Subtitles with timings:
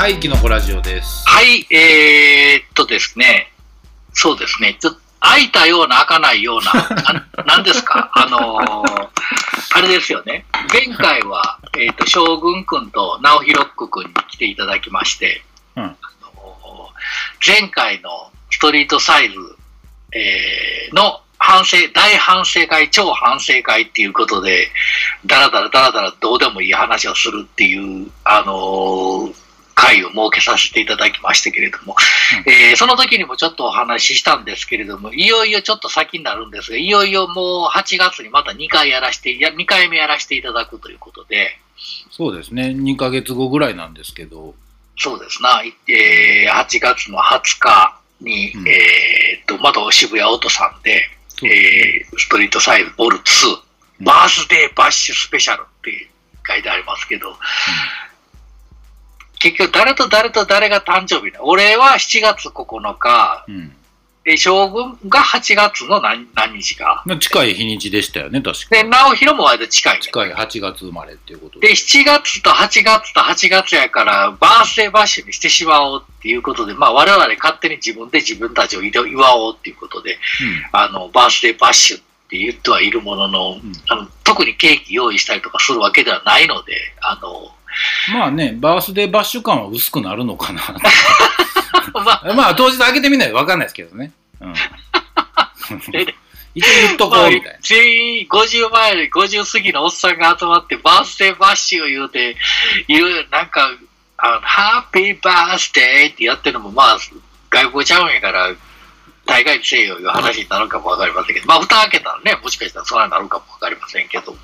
[0.00, 1.28] はい、キノコラジオです。
[1.28, 3.52] はい、えー、っとですね、
[4.14, 6.72] そうですね、ちょっと開いたような開かないような、
[7.36, 9.08] な なんですか、あのー
[9.74, 15.42] あれですよね、前回は、えーっと、将軍くんと直弘くんに来ていただきまして、
[15.76, 15.84] うん。
[15.84, 15.88] あ
[16.22, 19.34] のー前回のストリートサイズ、
[20.14, 24.72] えーの反省、大反省会、超反省会っていうことで、
[25.26, 29.39] だらだらだらだらどうでもいい話をするっていう、あのー
[29.80, 31.96] 会を設けさせていただきましたけれども、
[32.46, 41.58] えーその時にもちょっとお話ししたんですけれども、いよいよちょっと先になるんですが、いよいよもう8月にまた2回やらして、いや2回目やらせていただくということで、
[42.10, 44.54] そうですね、2ヶ月後ぐらいなんですけど、
[44.98, 48.68] そうですな、えー8月の20日に、うん。
[48.68, 51.08] えーっと、また渋谷オートさんで、
[51.40, 53.50] でえーストリートサイズボルツ2、
[54.00, 54.04] うん。
[54.04, 56.08] バースデーバッシュスペシャルって
[56.46, 57.34] 書いてありますけど、
[59.40, 63.72] 結局誰と誰と誰が誕生日なの俺は7月9日、うん
[64.22, 67.02] で、将軍が8月の何何日か。
[67.06, 70.00] まあ、近い日にちでしたよね、確かで、直弘も割と近いね。
[70.02, 71.68] 近い8月生まれっていうことで。
[71.68, 80.18] で、7月と8月と8月やから、バースデーバッシュにしてしまおうっていうことで、まあ我々勝手に自分で自分たちを祝おうっていうことで、
[80.72, 87.59] あの、バースデーバッシュって言ってはいるものの、んあの特にケーキ用意したりとかするわけではないので、あの、うん
[88.12, 90.62] まあね、バースデーバッシュ感は薄くなるのかな。
[91.92, 94.12] まあ、 まあ、当日開けてみないと分かんないですけどね。
[94.40, 94.52] うん、
[95.92, 96.14] で
[96.54, 97.58] 一応言っとこまあうみたいな。
[97.62, 102.36] 全員50前より50過ぎのおっさんが集まって、バースデーバッシュを言うて、
[102.88, 103.70] いろいろなんか、
[104.16, 106.98] あのハッピーバースデーってやってるのも、まあ、
[107.50, 108.52] 外国ちゃうんやから、
[109.26, 114.38] 大概にせえよいう話になるかもわかりませんけど、まあ、蓋開けたらね、もしかしたらそんなになるかもわかりませんけど、うん、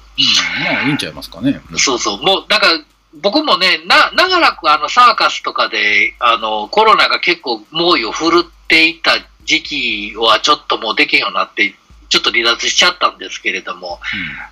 [0.64, 1.60] まあ、いいんちゃいますかね。
[1.76, 2.78] そうそう、もう、だから、
[3.22, 9.12] 僕もね、な、長らくあの、サーカスとかで、あの、コロナが結構猛威を振るっていた
[9.44, 11.74] 時期はちょっともうできんようになって、
[12.08, 14.00] ちょっと離脱しちゃったんですけれども、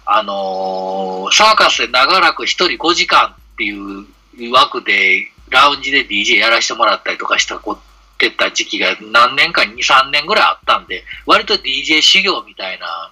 [0.06, 4.06] あのーサーカスで長らく一人5時間っていう
[4.52, 13.10] 枠で、ラウンジで DJ やらせてもらったりとかしたこってた時期が何年か2、3年ぐらいあったんで、割と DJ 修行みたいな、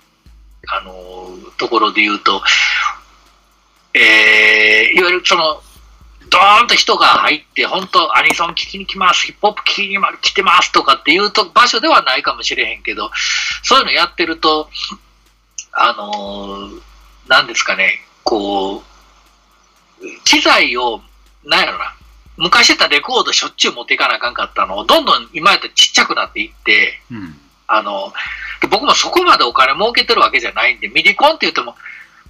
[0.68, 2.42] あのーところで言うと、
[3.94, 5.62] えーいわゆるその、
[6.28, 13.10] ドーンと人が入って、本当アニソン聴きに来ます、ヒップホップ聴きに来てますとかっていうと場所ではないかもしれへんけど、
[13.62, 14.70] そういうのやってると、
[15.72, 16.80] あのー
[17.28, 18.82] なんですかね、こう、
[20.24, 21.02] 機材を、
[21.44, 21.94] なんやろな、
[22.36, 27.16] 昔やったらレコードしょっちゅう持っていかなあかんかったのを、どんどん今やったらちっちゃくなっていって、うん。
[27.18, 27.40] うん。
[27.68, 28.12] あの、
[28.60, 31.76] で僕もそこまでお金儲けてるわけじゃないんで、ミディコンって言っても、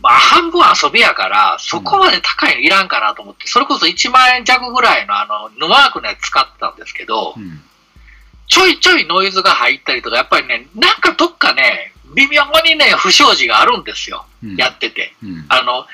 [0.02, 7.62] まあ半分遊びやから、そこまで高いのいらんかなと思って、それこそ1万円弱ぐらいのあの、ヌマークのやつ使ってたんですけどう、ん。
[8.48, 14.26] ちょいちょいノイズが入ったりとか、やっぱりね、なんかどっかね、微妙にね、不祥事があるんですよ。
[14.42, 15.14] うんやってて。
[15.22, 15.44] うん。
[15.48, 15.86] あの、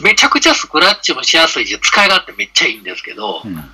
[0.00, 3.70] めちゃくちゃスクラッチもしやすいし、使い勝手めっちゃいいんですけど、うん。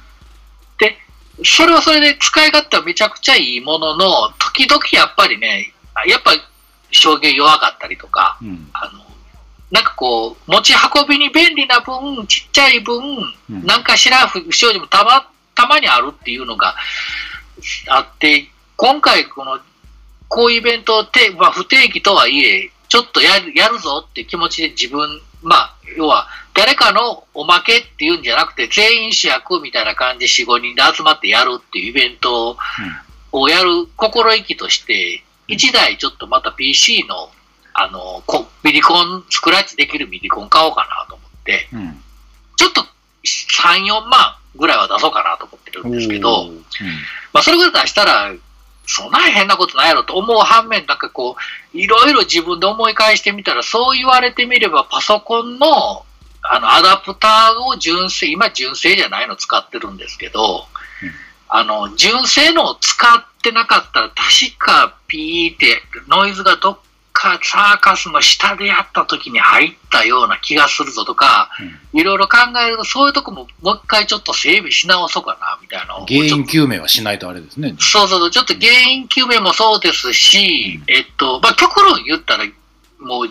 [1.44, 5.72] それはそれで使い勝手はめちゃくちゃいいものの、時々やっぱりね、
[6.06, 6.40] やっぱり
[6.90, 8.68] 証言弱かったりとか、うん。
[8.72, 9.09] あの、
[9.70, 12.98] なんかこう、持ち運びに便利な分、ちっちゃい分、
[13.50, 13.64] うん。
[13.64, 16.75] なんかしら不祥事もたま、たまにあるっていうのが
[17.88, 19.59] あって、今回この、
[20.28, 32.56] こういうイベントをて、まあ、不定期とはいえ、ちょっとやるやるぞって気持ちで自分、まあ、要は、誰かのおまけっていうんじゃなくて、全員主役みたいな感じで4、5人で集まってやるっていうイベント
[33.32, 37.30] をやる心意気として、1台ちょっとまた PC の、
[37.75, 42.03] あの、こミリコン、スクラッチできるミリコン買おうかなと思って、うん。
[42.56, 46.56] ちょっと3、4万ぐらいは出そうかなと思ってるんですけど、うん。
[47.32, 48.32] まあ、それぐらい出したら、
[48.86, 51.36] そんな変なことないやろと思う反面、なんかこ
[51.74, 56.04] う、いろいろ自分で思い返してみたら、そう言われてみれば、パソコンの、
[56.42, 60.66] あの、アダプターを純正、今純正じゃないの使ってるんですけど、
[61.03, 61.12] うん
[61.53, 66.78] あの、純正のを使ってなかったら、確かピーって、ノイズがどっ
[67.20, 71.50] かサーカスの下でやった時に入ったような気がするぞとか、
[71.92, 77.74] いろいろ考えると、そういうとこももう一回ちょっと整備し直そうかな、みたいな原因究明はしないとあれですね。
[77.78, 82.44] そうそうそう、ちょっと原因究明もそうですし、うんえっと、まあ、極論言ったら、
[82.98, 83.28] もう、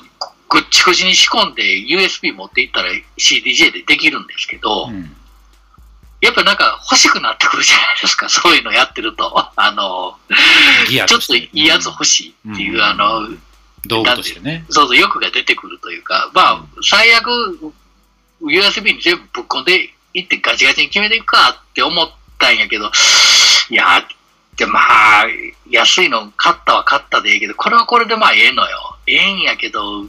[0.50, 5.16] ぐっちぐちに仕込んで USB 持っていったら CDJ でできるんですけど、うん。
[6.22, 9.32] やっぱなんか欲しくなってくるじゃないですか、そういうのやってると。
[9.56, 10.18] あの、
[11.08, 13.30] ちょっといいやつ欲しいっていう、うんあの、
[13.88, 14.66] 道具としてね。
[14.70, 17.74] そうそう、欲が出てくるというか、まあ、最悪、
[18.42, 22.92] USB に全部ぶっ込んで行ってガチガチに決めていくかって思ったんやけど、
[23.70, 24.06] いや、
[24.56, 25.26] でまあ、
[25.70, 28.98] 安いの買ったは買ったでええけど、これはこれでまあええのよ。
[29.08, 30.04] ええんやけど、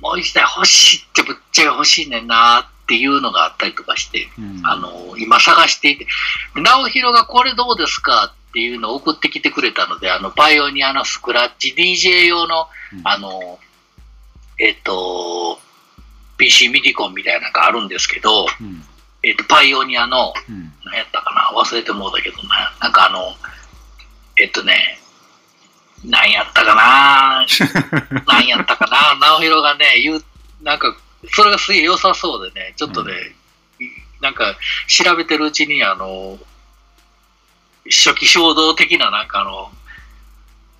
[0.00, 6.06] もう一台欲しいってぶっちゃけ欲しいねんなっていうのがあったりとかして、うんあの、今探していて、
[6.54, 13.00] 直弘がこれどうですかっていうのを送ってきてくれたので、あの、パイオニアのスクラッチ DJ 用の、うん。
[13.02, 13.58] あの、
[14.60, 15.58] えっと、
[16.36, 18.84] PC ミディコンみたいなのがあるんですけど、うん。
[19.24, 20.72] えっと、パイオニアの、うん。
[20.84, 21.60] 何やったかな？
[21.60, 23.34] 忘れてもうだけどな、なんかあの、
[24.40, 25.00] えっとね、
[26.04, 27.46] 何やったかな？
[28.28, 29.26] 何やったかな？
[29.26, 30.24] 直弘がね、言う、
[30.62, 30.96] なんか、
[31.32, 33.12] それがすげえ良さそうでね、ちょっとね、
[33.80, 33.84] い
[34.20, 34.54] なんか、
[34.86, 36.38] 調べてるうちに、あの、
[37.90, 39.70] 初期衝動的な、なんかあの、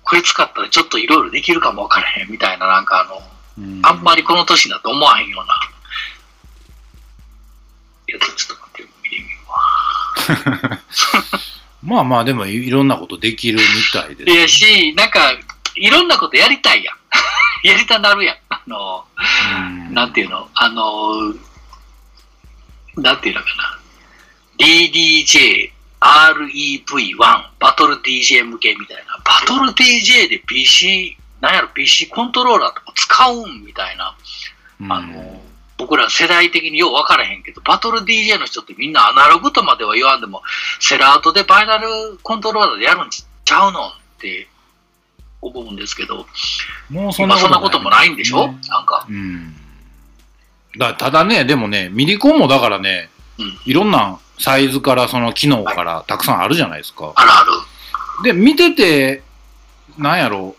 [0.03, 3.21] これ使ったらちょっといろいろできるかもわからへんみたいな、なんかあの、
[3.57, 5.59] うんあんまりこの年だと思わへんような、
[8.07, 10.81] やつちょっと待って、見てみるわ。
[11.83, 13.63] まあまあでもいろんなことできるみ
[13.93, 15.19] たいですいやし、なんか、
[15.75, 16.95] いろんなことやりたいやん。
[17.67, 18.37] やりたなるやん。
[18.49, 19.59] あの、う
[19.91, 20.49] んなんていうの？
[20.55, 21.33] あの、
[22.97, 23.79] なんていうのかな
[24.57, 25.71] ？DDJ、
[26.05, 27.17] REV1、
[27.59, 29.17] バトル DJ 向けみたいな。
[29.23, 34.15] バトル DJ で PC、なんやろ、PC コントローラーとか使うんみたいな。
[34.81, 35.41] うんあの、
[35.77, 40.41] 僕ら世代的によう分からへんけど、バトル DJ の人ってみんなアナログとまでは言わんでも、
[40.79, 41.87] セラートでバイナル
[42.21, 44.47] コントローラーでやるんちゃうのって
[45.41, 46.27] 思うんですけど、
[46.89, 49.05] もうそん今なそんなこともないんでしょ、ねなんか。
[49.09, 49.55] うん。
[50.77, 57.13] だただね、でもね、ミリコンもだからね、うんいろんなサイズからその機能からたくさんあるじゃないですか。
[57.15, 57.43] あるあ
[58.23, 58.23] る。
[58.23, 59.23] で、見てて、
[59.97, 60.55] なんやろ？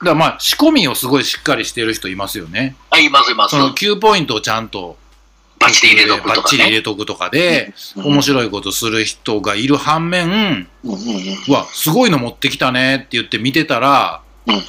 [0.00, 0.04] う。
[0.04, 2.76] だまあ仕込みをすごいしっかりしてる人いますよね。
[2.90, 3.58] あ、いますいますそ。
[3.58, 4.96] の9ポイントをちゃんと
[5.58, 6.76] バッチリ入れとくとかバッチリ入ね。
[6.76, 14.62] れとくとかで、うん面白いことする人がいる反面、うわ、すごいの持ってきたねって言って見てたら、うん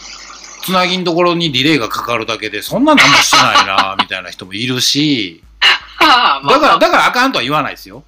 [0.61, 5.41] つなぎんところにディレイがかかるだけで、そんな何もしてないな、みたいな人もいるし、
[5.99, 8.03] あ あまあだから、だからあかんとは言わないですよ。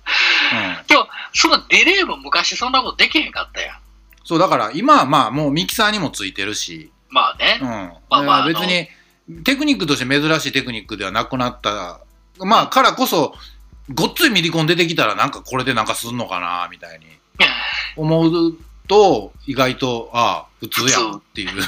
[0.54, 0.88] うん。
[0.88, 3.78] でも、そのディレイも昔そんなことできへんかったやん。
[4.24, 7.60] そう、だから今はまあもうミキサーにもついてるし、まあね。
[7.62, 7.68] うん。
[7.68, 8.88] まあまあ別に、
[9.44, 12.00] テクニックとして珍しいテクニックではなくなった、
[12.40, 13.36] まあからこそ、
[13.94, 17.06] ごっついミリコン出てきたらなんかこれでなんかすんのかな、みたいに
[17.98, 18.58] 思う
[18.88, 21.64] と、意外と、ああ、普通やんっていう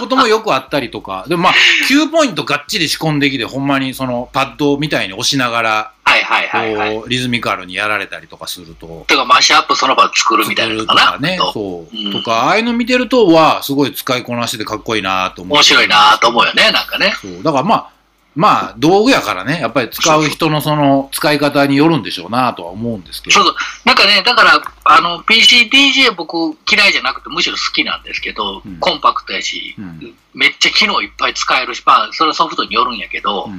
[0.00, 1.52] こともよくあったりとか、でもまあ、
[1.88, 6.94] 9ポイントがっちり仕込んできて、ほんまにそのパッドみたいに押しながら、はいはいはいはい。
[6.96, 11.06] こう、リズミカルにやられたりとかすると、てか、マッシュアップその場で作るみたいなのかな。
[11.06, 15.56] とかね、とそう、うんとか、ああいうの見てると、わあ、すごい使いこなしててかっこいいなと思う。
[15.56, 17.14] 面白いなと思うよね、なんかね。
[17.20, 17.42] そう。
[17.42, 17.93] だからまあ、
[18.34, 23.34] まあ、道具やからね、やっぱり使う人のその使い方によるんでしょうなとは思うんですけど。
[23.34, 23.54] そうそう。
[23.84, 28.78] なんかね、だから、あの、PCDJ 僕嫌いじゃなくてむしろ好きなんですけど、うん。
[28.78, 30.14] コンパクトやし、うん。
[30.34, 33.58] めっちゃ機能いっぱい使えるし、まあ、それはソフトによるんやけど、うん。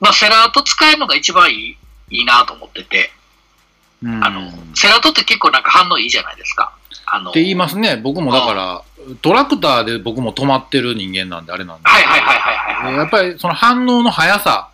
[0.00, 1.76] まあ、セラート使えるのが一番いい
[2.10, 3.23] いいなと思ってて、うん
[4.22, 6.72] あの、セラートって結構なんか反応いいじゃないですか。
[7.06, 7.96] あの、って言いますね。
[7.96, 8.82] 僕もだから、
[9.22, 11.88] トラクターで僕も止まってる人間なんであれなんで。
[11.88, 12.94] はいはいはいはいはいはい。
[12.96, 14.70] やっぱりその反応の速さ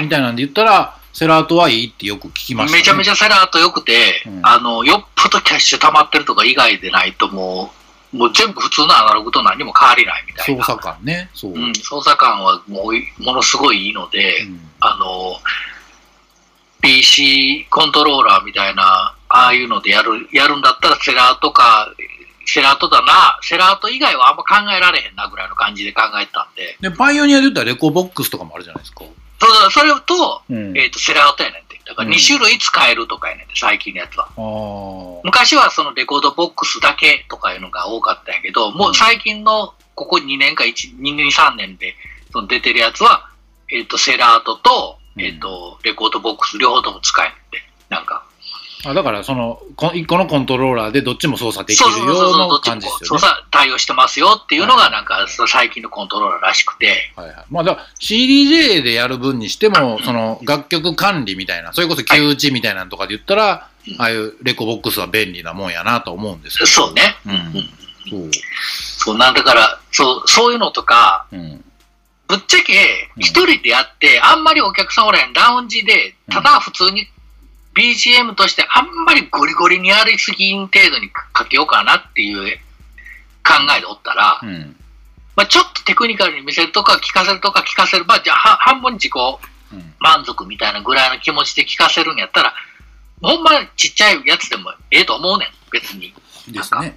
[0.00, 2.78] みたいなんで言ったら、セラートはいいってよく聞きました、ね。
[2.80, 7.72] めちゃめちゃセラート良くて、うんあの、よっぽどキャッシュ溜まってるとか以外でないとも
[8.12, 10.64] う、もう全部普通のアナログと何も変わりないみたいな。
[10.64, 11.30] 操作感ね。
[11.34, 11.52] そう。
[11.52, 15.36] うん、操作感はもうものすごいいいので、うんあの、
[16.80, 21.92] PC コントローラーみたいな、ああいうのでやる、やるんだったらセラートか、
[22.46, 29.04] セラートだな、セラート以外はあんま考えられへんなぐらいの感じで考えてたんで、で、パイオニアで言ったらレコボックスとかもあるじゃないですか。
[29.38, 30.78] そそれと、うん。
[30.78, 31.80] えっ、と、セラートやねんて。
[31.84, 34.28] だからうん2種類使えるとかやねんて、最近のやつは。
[34.36, 41.94] あー昔はそのレコードボックスだけとかいうのが多かったんやけど、もう最近のここ2年か1、2年3年で
[42.32, 43.28] その出てるやつは、
[43.70, 47.62] えっ、と、セラートと、うんえっ、と、レコードボックス両方とも使えるって。
[47.88, 48.24] なんか。
[48.84, 53.18] あだから、その、こ1個のコントローラーでどっちも操作できるような感じですよね。
[53.18, 57.36] 操作対応してますよっていうのはいがなんか、最近のコントローラーらしくて、はいはい。
[57.50, 66.66] まあ、だ CDJ でやる分にしても、その楽曲管理みたいな、それこそ旧打ちみたいなのとかで言ったら、うんああいうレコボックスは便利なもんやなと思うんですけど。
[66.66, 67.02] そうね。
[67.24, 67.52] ううんん。
[68.10, 68.30] そう。
[68.98, 71.64] そう、なんだから、そう、そういうのとか、うん。
[72.28, 77.08] ぶっちゃけ、一人でやって、あんまりお客さんおらへんラウンジで、ただ普通に
[77.74, 82.58] BGM としてあんまりゴリゴリにやりすぎん程度にかけようかなっていう
[83.44, 84.76] 考えでおったら、うん。
[85.36, 89.12] まあ、ちょっとテクニカルに見せるとか聞かせるとか聞かせる、まあ、じゃあは半分自己
[89.72, 92.54] うん満足みたいなぐらいの気持ちで聞かせるんやったら、
[93.20, 96.14] ほんまちっちゃいやつでもええと思うねん、別に。
[96.48, 96.96] ですね。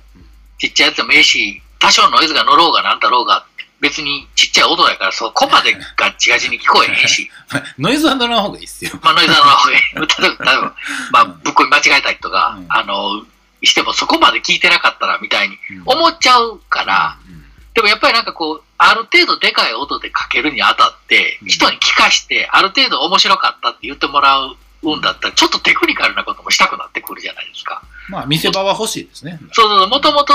[0.57, 3.45] ちっちゃいやつでもええし、多少ノイズが乗ろうがなんだろうが、
[3.81, 7.29] 別にちっちゃい音やから、そこまでガッチガチに聞こえへんし、
[7.79, 8.91] ノイズは乗らん方がいいっすよ。
[9.01, 9.81] まあノイズの方がいい。
[9.95, 10.75] 例えば、
[11.11, 12.65] まあ、ぶっこみ間違えたりとか、うん。
[12.69, 13.23] あの、
[13.63, 15.83] してもそこまで聞いてなかったらみたいにうん。
[15.85, 17.45] 思っちゃうから、うん。
[17.73, 21.47] でもやっぱりなんかこう、ある程度でかい音でかけるにあたってう、ん。
[21.47, 24.57] 人に聞かして、ある程度面白かったって言ってもらう
[24.97, 27.81] んだったら、ちょっとテクニカルなこともしたくなってくるじゃないですか。
[28.09, 29.39] まあ、見せ場は欲しいですね。
[29.53, 30.33] そうそう、もともと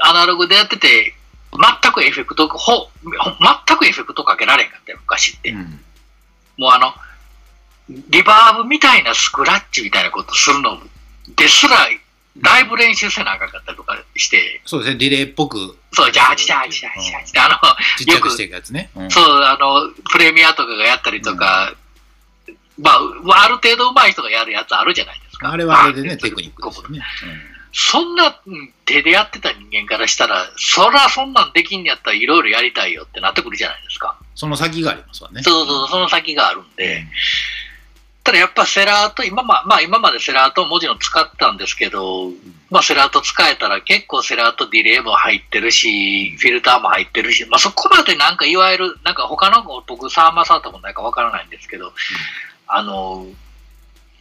[0.00, 1.14] アナログでやってて、
[1.52, 2.90] 全くエフェクト、ほ、ほ
[3.66, 5.50] 全くエフェクトかけられへんかったよ、昔って。
[5.50, 5.80] うん
[6.58, 6.94] もうあの、
[8.08, 10.78] リバーブみたいなスクラッチみたいなことするの
[11.36, 11.76] ですら、
[12.38, 15.76] だいぶ練習せなあかんかったりとかして、そうですね、ディレイっぽく。
[15.92, 17.56] そう、ジャージジャージジャージジャージって、あの、
[17.98, 18.90] ちっちゃくしていくやつね。
[18.94, 21.74] うんそう、あの、プレミアとかがやったりとか、
[22.78, 25.52] まあ、ある程度上手い人がやるやつあるじゃないですか。
[25.52, 27.02] あれはあれでね、テクニックですよね。
[27.72, 34.18] そんなうん手でやってた人間からしたら、そらそんなんできんやったらいろいろやりたいよってなってくるじゃないですか。
[34.34, 35.42] その先がありますわね。
[35.42, 37.06] そうそう、その先があるんで。
[38.24, 42.30] ただやっぱセラーと、今ままあ今までセラーと文字の使ったんですけど、
[42.70, 51.92] まあセラーと使えたら結構セラーとディレイも入ってるし、フィルターも入ってるし、まあそこまでなんかいわゆる、なんか他の僕サーマーサーともないかわからないんですけど、
[52.68, 53.26] あの、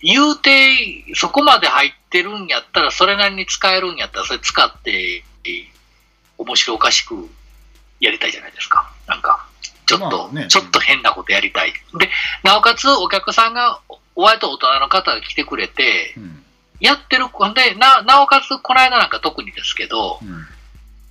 [0.02, 5.24] 言うて、そこまで入ってるんやったら、それなりに使えるんやったら、それ使って、
[6.38, 7.30] 面白おかしく
[8.00, 8.92] やりたいじゃないですか。
[9.08, 9.46] なんか、
[9.86, 11.74] ちょっと、まあねちょっと変なことやりたい。
[11.98, 12.10] で、
[12.44, 13.80] なおかつお客さんが、
[14.16, 16.38] お割と大人の方が来てくれて、うん
[16.82, 20.48] やってる、で、な、なおかつこの間なんか特にですけど、うん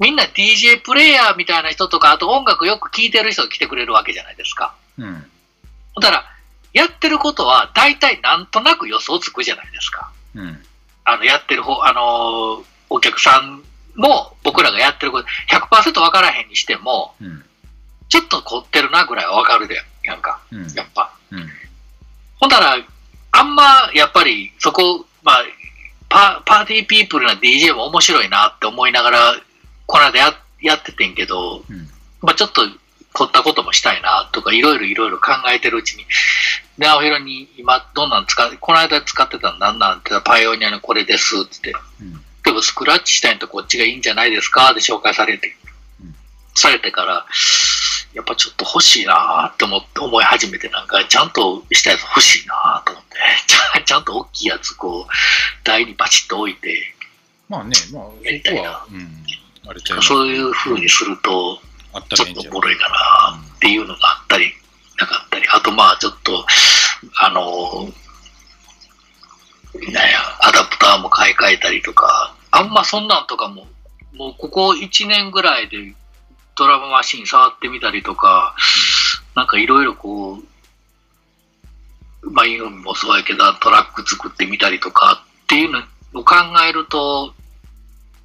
[0.01, 4.75] みんな DJ プレイヤーみたいな人とか、あと音楽よく聴いてる人が来てくれるわけじゃないですか。
[4.99, 5.25] うん
[5.97, 6.25] だから、
[6.73, 10.11] やってることは大体なんとなく予想つくじゃないですか。
[10.35, 10.63] うん。
[11.05, 13.63] あの、やってる方、あのーお客さん
[13.95, 17.45] も僕らがやってること、100%分からへんにしても、うん。
[18.09, 20.67] ちょっと凝ってるなぐらいは分かるでやんか、うん。
[20.75, 21.13] やっぱ。
[21.31, 21.49] うん。
[22.41, 22.77] ほんだら、
[23.31, 25.45] あんま、やっぱり、そこ、まあ、
[26.09, 29.41] パ party people な DJ も面白いなって思いながら、
[29.87, 31.89] この間ややっててんけど、うん。
[32.21, 32.63] まあちょっと
[33.13, 36.07] 凝ったこともしたいなとか、いろいろいろいろ考えてるうちに、
[36.79, 41.73] で、青広に今、どんなん使う、この間使ってたのなんなんてパイオニアのこれですって。
[41.73, 42.25] 言って、うん。
[42.43, 45.49] でもスクラッチしたいんとこっちがいいんじゃないですかで紹介されて、
[46.03, 46.15] うん
[46.55, 47.27] されてから、
[48.13, 56.95] やっぱちょっと欲しいなって思って思い始めて、なんかちゃんとしたやつ欲しいなと思って、 ちゃちゃんと大きいやつこう、台にバチッと置いて、
[57.49, 58.85] まあね、まあ、やりたいな。
[58.91, 59.25] うん、
[59.69, 61.61] あれそういう風にすると、
[62.15, 64.53] ちょっとおもろいかなっていうのがあったり、
[64.99, 66.47] なかったり、あとまあちょっと、
[67.21, 67.89] あの
[69.75, 73.67] なんや、アダプターも買い替えたりとか、あんまそんなんとかも、
[74.15, 75.95] もうここ1年ぐらいで
[76.57, 78.55] ドラムマシン触ってみたりとか、
[79.35, 85.79] なんかいろいろこう、まあ、インもそうやけど、トラック作ってみたりとかっていうの
[86.21, 86.35] を考
[86.69, 87.33] えると、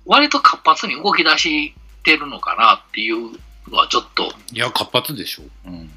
[0.06, 3.40] 割と活発に動き出してるのかなっていう
[3.72, 4.32] はちょっと。
[4.52, 5.44] いや、活発でしょ。
[5.66, 5.90] うん。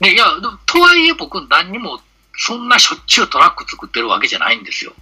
[0.00, 0.26] でいや、
[0.66, 2.00] とはいえ僕何にも
[2.36, 4.92] そんなしょっちゅうトラック作ってるわけじゃないんですよ。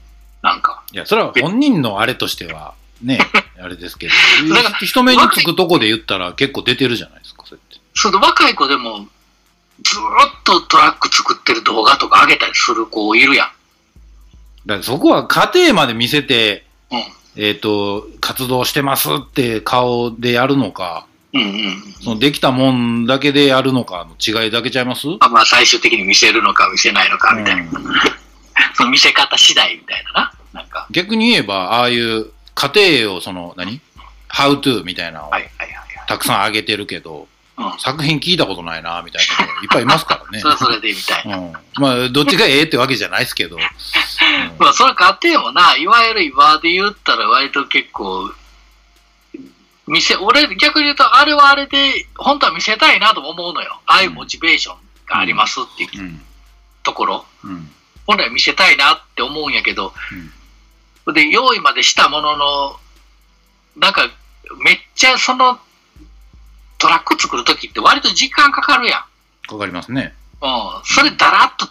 [0.43, 0.83] なんか。
[0.93, 3.19] いや、それは本人のあれとしては、ね、
[3.61, 7.81] あれですけどだから、人目につくとこで言ったら結構出てるじゃないですか、そうやって。
[7.95, 9.07] その若い子でも
[9.83, 13.49] ずーっとトラック作ってる動画とか上げたりする子いるやん。
[14.67, 17.05] だからそこは家庭まで見せて、うん。
[17.35, 21.95] えっ、と、活動してますって顔でやるのか、うんうん。
[22.03, 25.09] そのできたもんだけでやるのかの違いだけちゃいます？
[25.21, 27.63] あまあ最終的に見せるのか見せないのかみたいな。
[27.63, 27.71] うん
[28.75, 30.61] その見せ方次第みたいなな。
[30.61, 30.87] なんか。
[30.91, 33.81] 逆に言えば、ああいう家庭をその、何
[34.29, 37.29] ?How to みたいなのをはいはいはいたくさん上げてるけど。
[37.79, 40.49] 作品聞いたことないな、みたいな人いっぱいいますからね そ。
[40.49, 41.37] れはそれでみたいな。
[41.37, 43.57] うん、まあ、どっちがええってわけじゃないですけど。
[43.57, 43.63] うん
[44.59, 48.33] まあそれ家庭もな、いわゆる今で言ったら割と結構、
[49.93, 53.81] 見せ、俺逆に言うとあれはあれで本当は見せたいなとも思うのよ。
[53.87, 56.23] ああいうモチベーションがありますっていううん。
[56.83, 57.25] ところ。
[57.45, 57.71] うん。
[58.07, 59.93] 本来見せたいなって思うんやけど、
[61.13, 62.77] で、用意までしたものの、
[63.77, 64.09] なんか、
[64.65, 65.61] めっちゃその、
[66.79, 69.05] トラック作るときって割と時間かかるやん。
[69.47, 70.15] かかりますね。
[70.41, 70.51] うん。
[70.85, 71.69] それだらっと、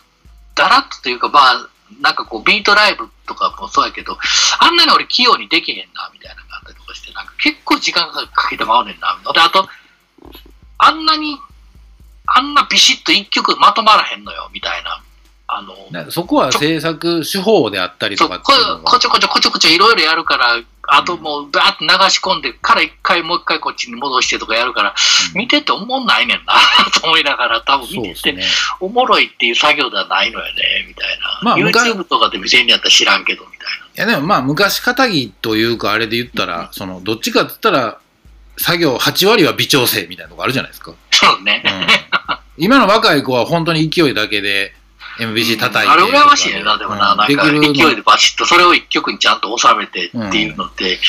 [0.56, 4.18] だらっとというか、まあ、なんかこう、ビートライブとかもそうやけど、
[4.60, 9.20] あんなに俺器用にできへんな、みたいなったりとかして、なんか結構時間かけてまうねんな。
[9.34, 9.68] で、あと、
[10.78, 11.38] あんなに、
[12.26, 15.02] あんなビシッと一曲まとまらへんのよ、みたいな。
[15.54, 24.96] あの、そこは制作手法であったりとかっていうのがこちょこちょこちょこちょいろいろやるから、あともうバーッと流し込んでから一回もう一回こっちに戻してとかやるから、
[25.36, 26.54] 見てて思んないねんな
[27.02, 28.46] と思いながら、多分見ててね。
[28.80, 31.40] おもろいっていう作業ではないのよね、みたいな。
[31.44, 38.00] まあ昔 YouTube とかで見せんやったら知らんけど、みたいいやでもまあ昔かたぎというかあれで言ったら、そのどっちかって言ったら
[38.58, 40.92] 作業8割は微調整みたいなとこあるじゃないですか。
[40.92, 40.98] な。
[41.12, 41.64] そうね。
[42.58, 44.74] うん、今の若い子は本当に勢いだけで
[45.20, 51.00] MBC 叩いてあれ羨ましいねな、でもな、うんなんか勢いでバシッと、それを一曲にちゃんと収めてっていうのって、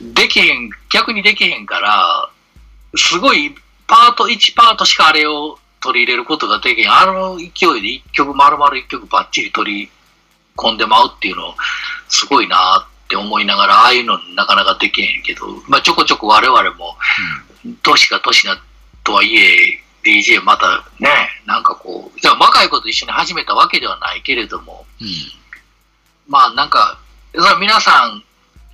[0.00, 2.30] できへん、逆にできへんから、
[2.96, 3.54] すごい、
[3.86, 6.92] パート、1パートしかあれを取り入れることができへん。
[6.92, 7.44] あの勢
[7.78, 9.90] いで一曲、丸々一曲ばっちり取り
[10.56, 11.54] 込んでまうっていうの、
[12.08, 16.96] すごいなって思いながら、ああいうのなかなかできへんけど、まあちょこちょこ我々も、
[17.82, 18.62] 年が年な
[19.04, 21.08] とはいえ、DJ またね、
[21.46, 25.08] なんかこう、じゃあ若い子と一緒に始めたわけではないけれども、うん。
[26.28, 26.98] まあなんか、
[27.34, 28.22] それは皆さん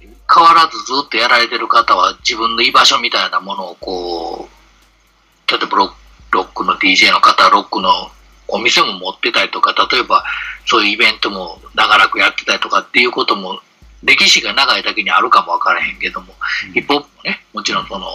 [0.01, 5.93] 変わらずずっとやられてる方は自分の居場所みたいなものをこう、例えばロッ
[6.31, 8.11] ロックの DJ の方、ロックの
[8.49, 10.25] お店も持ってたりとか、例えば
[10.67, 13.61] そういうイベントも長らくやってたりとかっていうことも、
[14.03, 16.35] 歴史が長いだけにあるかもわからへんけども、
[16.67, 18.07] うんヒップホップもね、もちろんその、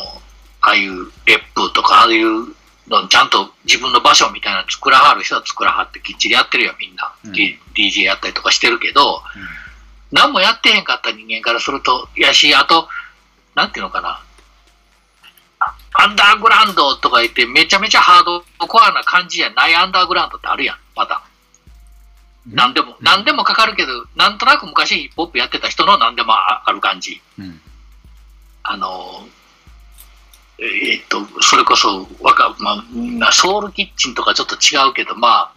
[0.62, 2.48] ああいうレップとか、ああいう
[2.88, 7.14] のちゃんと自分の場所みたいなの作らはる人は作らはってきっちりやってるよ、みんな。
[7.26, 9.24] うん DJ やったりとかしてるけど、
[10.12, 12.88] 何もやってへんかった人間からすると、やし、あと、
[13.56, 14.22] なんていうのかな。
[15.94, 21.24] あアンダーグラウンドとか言って、めちゃめちゃハードコアな感じじゃないアンダーグラウンドってあるやん、まだ。
[22.48, 22.56] うん。
[22.56, 27.22] 何でも、何でもかかるけど、なんとなく昔ヒップホップやってた人の何でもあある感じ。
[27.40, 27.62] うん。
[28.64, 29.28] あの、
[30.60, 35.54] えーっと、それこそ、わか、まあみんな、ソウルキッチンとかちょっと違うけど、まあ、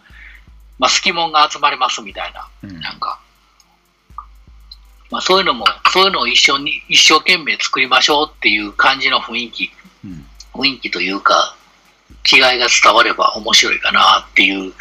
[0.78, 2.80] まあ、好きもんが集まりますみたいな、うん。
[2.80, 3.20] なんか、
[5.10, 9.70] まあ、そういうのも、そういうのを一緒に、一生懸命作りましょうっていう感じの雰囲気、うん
[10.56, 11.56] 雰囲気というか、
[12.30, 14.72] 違いが伝われば面白いかなっていう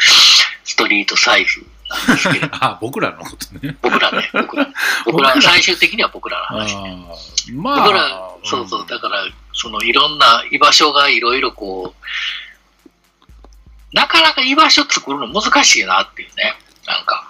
[0.63, 3.77] ストリートサイズなんですけれど、 あ僕らのことね。
[3.81, 4.67] 僕らね、僕ら、
[5.05, 6.75] 僕ら、最終的には僕らのあ話。
[6.75, 12.05] ーまあ、僕ら、そうそう、だから、そのいろんな居場所がいろいろこう、
[13.93, 17.29] なかなか居場所作るの難しいなっていうね、なんか。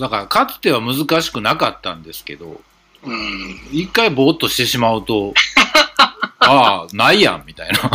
[0.00, 2.60] だからかつては難しくなかったんですけど、
[3.04, 5.32] うん、一回ぼーっとしてしまうと、
[6.50, 7.90] ああ、ないやん、みたいな感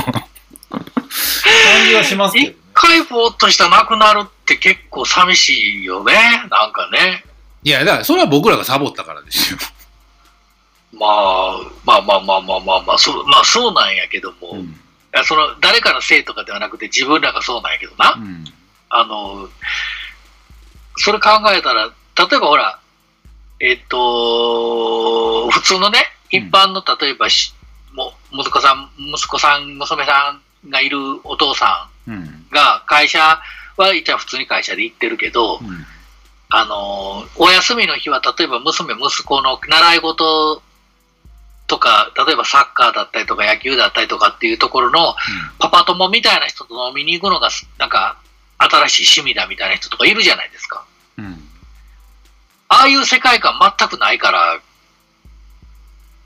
[1.88, 2.56] じはしますけど一ね。
[2.74, 6.14] 回ぼーっとしたなくなるって結構寂しいよね、
[6.50, 7.24] なんかね。
[7.64, 9.60] いや、だからそれは僕らがサボったからですよ。
[10.94, 14.80] まあ、まあまあまあまあまあまあ、そう、まあそうなんやけども、いうん。
[15.14, 18.14] やその誰かのせいとかではなくて自分らがそうなんやけどな。
[18.18, 18.46] うん。
[18.90, 19.50] あの、
[20.98, 21.92] それ考えたら、例
[22.38, 22.80] えばほら、
[23.60, 27.28] えっと、普通のね、一般の例えば
[28.34, 32.16] 息子さん、息子さん、娘さんがいるお父さうん。
[32.16, 33.40] んが、会社
[33.78, 35.86] は一応普通に会社で行ってるけど、うん。
[36.50, 40.62] あの、お休みの日は、例えば娘、息子の習い事
[41.68, 45.16] とか、例えばサッカーだったりとか野球だったりとかっていうところの、
[45.60, 48.18] パパ友みたいな人と飲みに行くのが、なんか、
[48.58, 50.84] 新しい趣味だみたいな人とかいるじゃないですか。
[51.18, 51.48] うん。
[52.68, 54.60] ああいう世界観全くないから、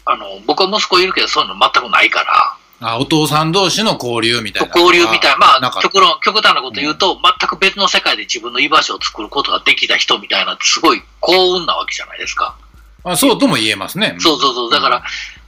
[0.05, 4.73] あの、僕は息子いるけど、そういうの全くないから、あ、お父さん同士の交流みたいな。
[4.75, 12.55] 交流みたいな、まあ、極論、極端なこと言うと、全く別の世界で自分の居場所を作ることができた人みたいなすごい幸運なわけじゃないですか。
[13.03, 14.15] あそうとも言えますね。
[14.19, 14.71] そうそうそう。
[14.71, 15.03] だから、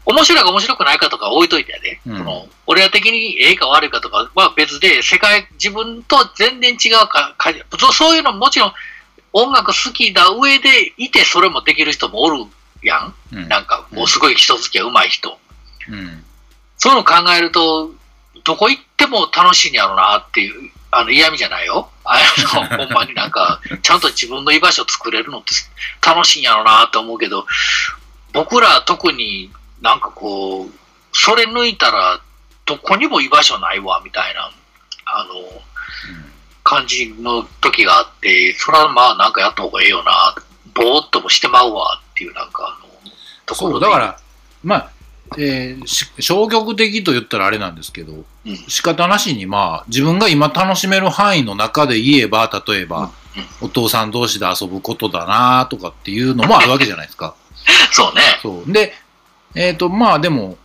[0.06, 8.74] 面白いか面白くないかとか置いといてやで、うんその俺ら的にええか悪いかとかは別で、世界、自分と全然違うかかそうそういうのももちろん
[9.34, 12.46] 音楽好きな上でいて、それもできる人もおる
[12.82, 13.16] やん。
[13.34, 13.48] うん。
[13.48, 15.40] なんか、もうすごい人付き合い上手い人。
[15.90, 16.24] うん。
[16.78, 17.92] そういうの考えると、
[18.44, 21.90] どこ行っても楽しいんやろうなっていう、あの嫌味じゃないよ。
[22.06, 22.20] あ
[22.54, 25.54] の、 ほんまになんか、ちゃんと自分の居場所作れるのって
[26.06, 27.46] 楽しいんやろうなって思うけど、
[28.32, 30.72] 僕ら特になんかこう、
[31.12, 32.22] それ抜いたら
[32.66, 34.52] どこにも居場所ないわ、みたいな、
[35.06, 35.62] あの、
[36.64, 40.36] 感じの時があって、それはまあなんかやった方がええよな、
[40.74, 43.12] ぼーっともしてまうわっていうなんかあの、
[43.46, 44.20] とこそう、だから、
[44.64, 44.92] まあ、
[45.38, 53.12] えーし消極的と言ったらあれなんですけど、うん仕方なしにまあ、自分が今楽しめる範囲の中で言えば、例えば、
[53.62, 57.36] お父さん同士で遊ぶことだなとかっていうのもあるわけじゃないですか。
[57.92, 58.22] そうね。
[58.42, 58.72] そう。
[58.72, 58.94] で、
[59.54, 60.58] えっ、と、まあでも、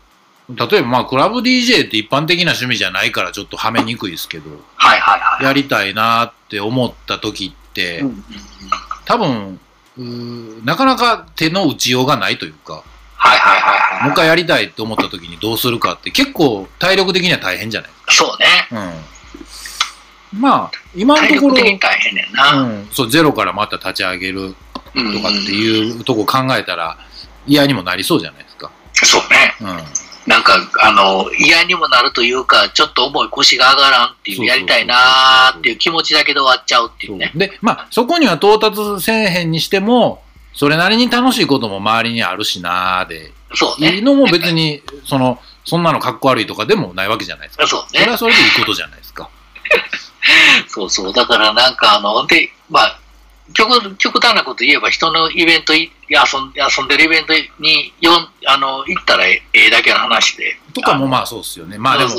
[0.49, 5.45] 例えばまあクラブ DJ って一般的な趣味じゃないからちょっとはめにくいですけど、はいはいはい。
[5.45, 8.25] やりたいなって思った時って、うんうんうん
[9.05, 9.59] 多分、うー
[9.97, 12.83] なかなか手の打ちようがないというか、
[13.15, 14.03] はいはいはいはい。
[14.05, 19.03] もう一回やりたいって思った時にどうするかって結構体力的には大変じゃないそうね。
[20.33, 20.41] うん。
[20.41, 22.63] まあ、今の体ところ、力的に大変ねんな。
[22.63, 24.55] うん、そう、ゼロからまた立ち上げる
[24.95, 26.99] うんとかっていうとこ考えたら
[27.47, 28.71] 嫌にもなりそうじゃないですか。
[28.95, 29.55] そうね。
[29.61, 30.12] うん。
[30.27, 37.33] なんか、あの、嫌にもなるというか、ちょっと重い腰が上がらんっていう、やりたいなーっていう気持ちだけで終わっちゃうっていうね。
[37.35, 40.23] で、まあ、そこには到達せえへんにしても、
[40.55, 43.97] それなりに楽しいことも周りにあるしなーで、そうね。
[43.97, 47.67] いいのも別に、その、そんなのかっこ悪いとかでもないわけじゃないですか。
[47.67, 48.19] そうねそれは。
[48.19, 49.29] それでいいことじゃないですか。
[50.69, 51.13] そうそう。
[51.13, 52.99] だからなんかあの、で、まあ、
[53.55, 60.59] 極極端なこと言えば人のイベントい遊ん遊んでるイベントによんあの行ったらええだけの話で。
[60.75, 61.79] とかもまあそうですよね。
[61.79, 62.11] まあでも、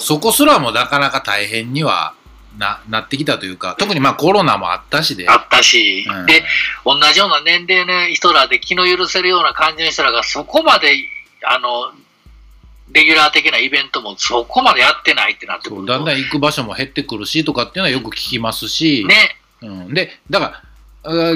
[0.00, 2.14] そこすらもなかなか大変には
[2.58, 5.28] ななってきたというか、特にまあコロナもあったしで。
[5.28, 6.44] あったし、うんで、
[6.84, 10.94] 同じような年齢の人らで気の許せるような感じの人らがそこまで、
[11.44, 11.92] あの、
[12.92, 19.36] レギュラー的なイベントもそこまでやってないってなってくるだんだん行く場所も減ってくるしとかっていうのはよく聞きますし、ね。
[19.62, 20.62] うん、でだから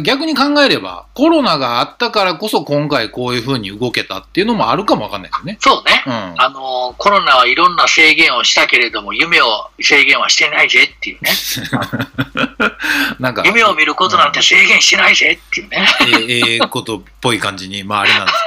[0.02, 5.59] 逆に考えればコロナがあったからこそ今回こういうふうに動けたっていうのもあるかもわかんないですよね。
[5.61, 6.05] そうね。
[6.07, 11.31] うん、あの、コロナはいろんな制限をしたけれども、夢を制限はしてないぜっていうね。
[13.18, 15.88] なんか夢を見ることなんて制限しないぜっていうね。
[16.00, 18.46] ええええことっぽい感じに、まああれなんです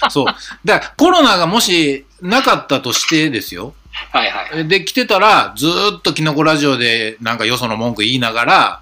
[0.00, 0.08] けど。
[0.10, 0.26] そう。
[0.64, 3.74] だからコロナがもしなかったとしてですよ。
[4.10, 4.68] はいはい。
[4.68, 8.80] で、来てたら、ずーっとキノコラジオでなんかよその文句言いながら、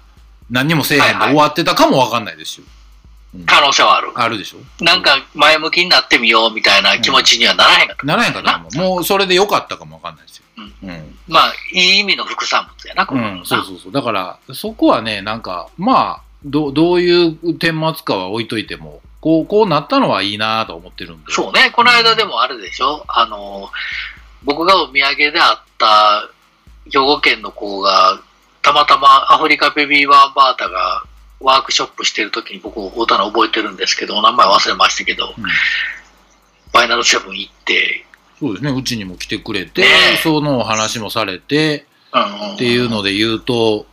[0.49, 2.65] 何にもせえへんで終わってたかもわかんないですよ。
[3.47, 4.11] 可能性はある。
[4.13, 4.83] あるでしょ？
[4.83, 8.05] なんか前向きになってみようみたいな気持ちにはならへんかった。
[8.05, 8.75] ならへんかったもん。
[8.75, 10.43] もうそれでよかったかもわかんないですよ。
[10.57, 11.17] うんうん。
[11.27, 13.91] まあ、いい意味の副産物やな、これはうん、そうそうそう。
[13.91, 21.31] だから、そこはね、なんか、まあ、どどういう顛末かは置いといても、こう、こうなったのはいいなと思ってるんで。
[21.31, 23.71] そうね、この間でもあれでしょ、あの、
[24.43, 26.29] 僕がお土産で会った
[26.91, 28.21] 兵庫県の子が、
[28.63, 31.03] たまたまアフリカベビーワンバータが
[31.39, 38.03] ワークショップしてる時に僕、会うたの覚えてるんですけど、お名前忘れましたけど、うんファイナルセブン行って、
[38.39, 38.71] そうですね。
[38.71, 43.85] うちにも来てくれて、ねえそのお話もされて、うんうんっていうので言うと、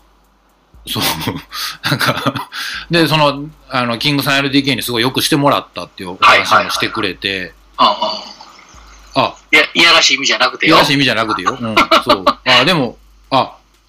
[0.86, 1.02] そう、
[1.90, 2.48] なんか、
[2.90, 10.74] で、その、あの、キングさん LDK にすごいよくしてもらったっていうお話もしてくれて、あ、いや、いやらしい意味じゃなくてよ。
[10.74, 11.58] いやらしい意味じゃなくてよ。
[11.60, 12.24] うん、そう。
[12.48, 12.99] あ、でも、あ、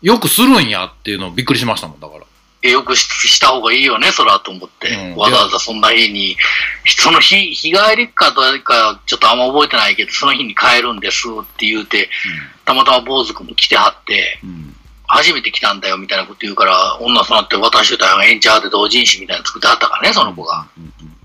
[0.01, 2.69] よくするんやっていうのびっくりしましたもん、だから。
[2.69, 4.89] よくしした方がいいよね、そらと思って。
[4.89, 6.37] うんわざわざそんな日に、
[6.85, 12.09] その日、日帰りかどうかちょっとあんま覚えてないけど、その日に帰るんですって言うて、
[12.65, 14.49] たまたま坊主君も来てはって、うん。
[14.49, 14.75] うん。
[15.07, 20.67] 初めて来たんだよみたいなこと言うから、女さんって渡してたよ、エンチャーで同人誌みたいなの作ってはったからね、その子が。
[20.77, 21.15] うんうん。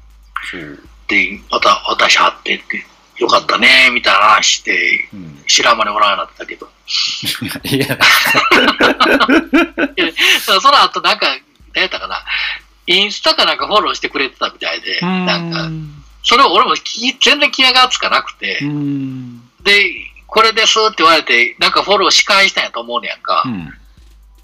[0.51, 0.83] そう。
[1.07, 2.85] で、また渡しはってって、
[3.19, 5.45] よかったね、みたいな話して、うん。
[5.47, 6.69] 知らんまでおらんようになってたけど。
[7.65, 7.99] いや、
[10.41, 11.27] その後なんか、
[11.75, 12.25] 何やったかな、
[12.87, 15.69] インスタかなんかフォローしてくれてたみたいで、なんか、
[16.23, 19.41] それを俺も全然気がつかなくて、うん。
[19.63, 19.93] で、
[20.27, 23.43] これですって言われて、なんかフォロー仕返したんやと思うねやんか。
[23.47, 23.73] うん。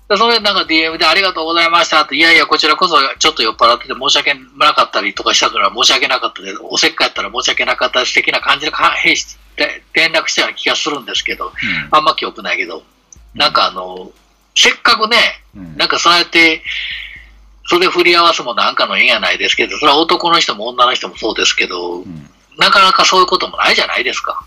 [0.08, 11.52] でそれでなんか DM でありがとうございましたって、いやいや、こちらこそちょっと酔っ払ってて申し訳なかったりとかしたから申し訳なかったで、おせっかいやったら申し訳なかったです的な感じでか返して連絡したような気がするんですけど、
[11.90, 12.82] あんま記憶ないけど、
[13.34, 14.12] なんかあの、
[14.54, 15.16] せっかくね、
[15.56, 16.62] うん、なんかそうやって、
[17.68, 22.28] 袖振り合わすもなんかの縁やないですけど、それは男の人も女の人もそうですけど、うん。
[22.58, 24.44] なかなかそういうこともないじゃないですか。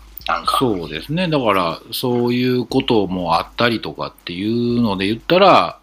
[0.58, 1.28] そうですね。
[1.28, 5.78] だから、そういうこともあったりとかっていうので言ったら、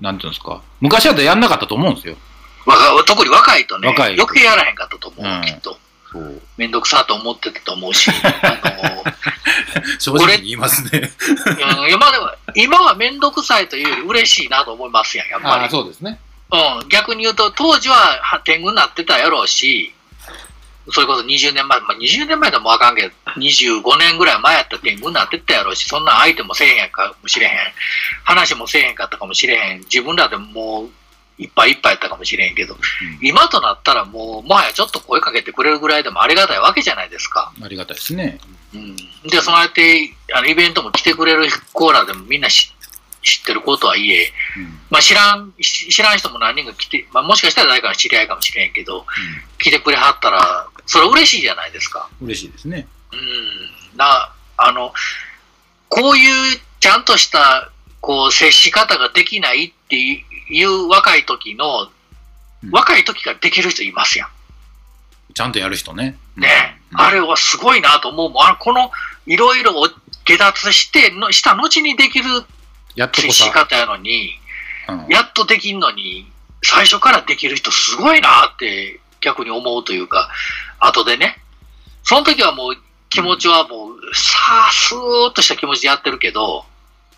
[0.00, 0.62] なんていうんですか。
[0.80, 2.16] 昔だったらやんなかったと思うんですよ。
[2.64, 5.76] 若特に若いとね、若い余計やらへんかったと思う、うんきっと。
[6.12, 6.42] そう。
[6.56, 11.10] めんどくさと思ってたと思うし、なんかもう、正直に言いますね。
[11.80, 15.54] うん、いやまあでも、今はめんどくさいというより嬉しいなと思いますやん、やっぱり。
[15.62, 16.18] ああ、そうですね。
[16.50, 19.92] うん、逆に言うと、当時はは天狗になってたやろうし、
[20.90, 27.52] それこそ20年前、まあ、20年前でもあかんけど、25年ぐらい前やったら天狗になってたやろうし、そんな相手もせえへんかもしれへん、
[28.24, 30.88] 話もせえへんかったかもしれへん、自分らでももう
[31.38, 32.76] いっぱいいっぱいやったかもしれへんけど、
[33.22, 37.52] 今となったらもう、もはやちょっと声かけてくれるぐらいでもありがたいわけじゃないですか。
[37.62, 38.40] ありがたいですね。
[38.74, 38.96] うん。
[38.96, 42.72] で、そうやって、あの、イベントも来てくれるコーラでもみんな知
[43.22, 49.04] 知ってることはいえ、うんまあ知らん、し知らん人も何人か来て、まあもしかしたら誰かの知り合いかもしれんけど、
[49.58, 52.08] 来てくれはったら、それ嬉しいじゃないですか。
[52.20, 52.88] 嬉しいですね。
[53.12, 53.16] う
[53.94, 53.96] ん。
[53.96, 54.92] な、あの、
[55.88, 57.70] こういうちゃんとした、
[58.00, 64.28] こう、接し方ができないっていう若い時の、うん若い時からできる人いますやん。
[65.32, 66.18] ちゃんとやる人ね。
[66.36, 68.42] ね、うんあれはすごいなと思うもん。
[68.42, 68.90] あのこの、
[69.26, 69.74] いろいろ
[70.24, 72.24] 下脱しての、した後にできる。
[73.12, 74.40] 接し方やのに、
[74.88, 76.28] うんやっとできんのに、
[76.64, 80.28] 最初からできる人すごいなって逆に思うというか、
[80.80, 81.38] 後でね。
[82.02, 82.76] その時はもう
[83.10, 86.64] 気持ちはもう、さあ、スーッとした気持ちでやってるけど、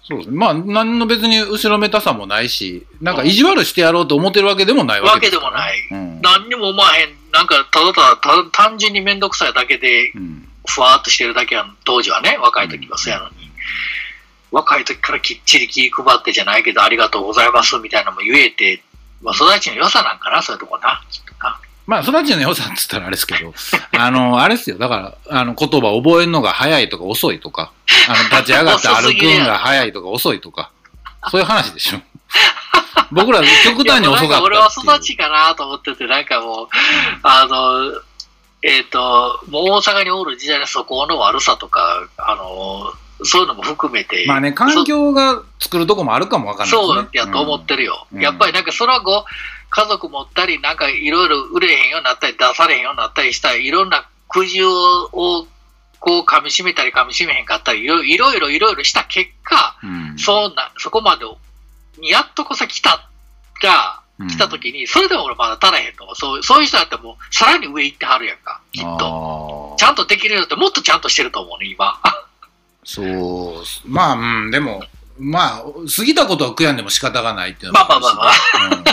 [0.03, 5.88] そうですまあ、何の別に後ろめたさもないし、なんか意地悪してやろうと思ってるわけでもないわわけけでもない。
[5.90, 6.20] うん。
[6.20, 7.14] 何にも思わへん。
[7.33, 10.49] なんか、ただただ単純にめんどくさいだけで、うん。
[10.66, 13.35] ふわーっとしてるだけや当時はね、若い時はそうやのに。
[14.51, 18.83] 若い時からきっちり気配ってじゃないけど、ありがとうございますみたいなのも言えて、
[19.23, 21.03] まあ、育ちの良さなんかな、そういうとこな。
[21.11, 23.53] きっとなまあ、育ちの良さっつったらあれですけど、
[23.99, 24.79] あの、あれですよ。
[24.79, 24.97] だか
[25.29, 27.73] ら、あの、言葉覚えるのが早いとか遅いとか、
[28.09, 30.71] あの、 立ち上がって歩くのが早いとか遅いとか、
[31.31, 32.01] そういう話でしょ。
[33.11, 36.69] 僕ら極端に遅かった俺は育ちかなと思ってて、なんかもう、
[37.25, 37.93] あの、
[38.62, 42.93] えっ、と、もう大阪におる時代の素行の悪さとか、あの、
[43.25, 46.87] そういうのも含めて、まあね、環境が作るとこもあるかもわかんないね。
[46.87, 48.07] そうやと思ってるよ。
[48.12, 49.25] うんやっぱりなんかその後、
[49.70, 55.46] 家族持ったり、なんかいろいろ売れへんようになったり、出されへんようになったりしたいろんな苦渋を
[56.00, 60.18] こう噛み締めたり噛み締めへんかったり、いろいろいろいろした結果、うん。
[60.18, 61.24] そうな、そこまで
[62.00, 63.09] にやっとこさ来た
[63.62, 66.14] が、うん来た時に、それでも俺まだ足らへんと思う。
[66.14, 69.76] そうそういう人だってもう、さらに上行ってはるやんか、きっと。
[69.78, 71.98] ちゃんとできるよってもっとちゃんとしてると思うね、今。
[72.85, 73.64] そう。
[73.87, 74.85] まあ、うん、でも、
[75.18, 75.64] まあ、
[75.96, 78.85] 過ぎたことは悔やんでも仕方がないっていうのもまあまあまああるしうん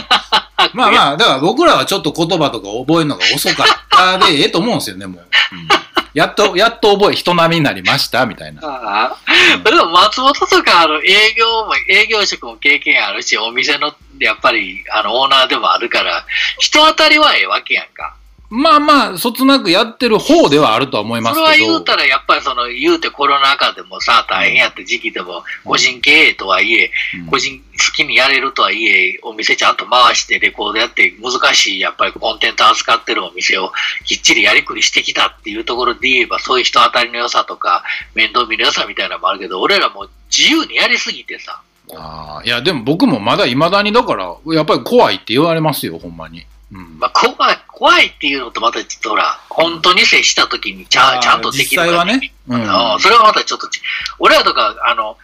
[0.74, 5.28] まあまあ、だから僕らはちょっと言葉とか覚えるのが遅かったでええと思うんですよね、もう。
[5.52, 8.62] うんやっと、やっと覚え、人並みになりました、みたいな。
[8.64, 9.18] ああ
[9.64, 16.26] でも松本とかあの営業も、営業職も経験あるし、お店のやっぱりあのオーナーでもあるから、
[16.58, 18.16] 人当たりはええわけやんか。
[18.50, 21.46] まあまあ、そつなくやってる方ではあるとは思いますけど。
[21.48, 33.72] それは言うたら、やっぱりその言うてコロナ禍でもさ、大変やった時期でも、個人経営とはいえ、うん個人好きにやれるとはいえ、お店ちゃんと回してレコードやって難しい、やっぱりコンテンツ扱ってるお店を
[34.06, 37.84] きっちりやりくりしてきたっていうところで言えば、そういう人当たりの良さとか、
[38.16, 41.62] 面倒見の良さみたいなのもあるけど、俺らもう自由にやりすぎてさ、
[41.96, 46.46] ああ、いや、でも僕もまだ未だにだから、やっぱり怖いって言われますよ、ほんまに。
[46.72, 47.00] うん。
[47.00, 52.64] まあ、怖い、怖いっていうのとまたちょっとほら、本当に接した時にちゃちゃんとできるか実際はねうんう
[52.96, 53.82] んそれはまたちょっとち、
[54.20, 55.18] 俺らとか、あの、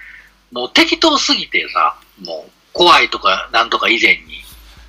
[0.52, 4.44] もう適当すぎてさ、もう怖いとかなんとか以前に。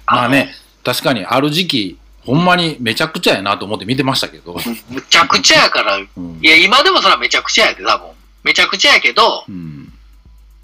[0.06, 4.56] まあね、確かにある時期、ほんまにめちゃくちゃやなと思って見てましたけど。
[4.88, 6.38] むちゃくちゃやから、い うん。
[6.42, 8.08] や、今でもそれはめちゃくちゃやで、多分。
[8.42, 9.92] めちゃくちゃやけど、うん。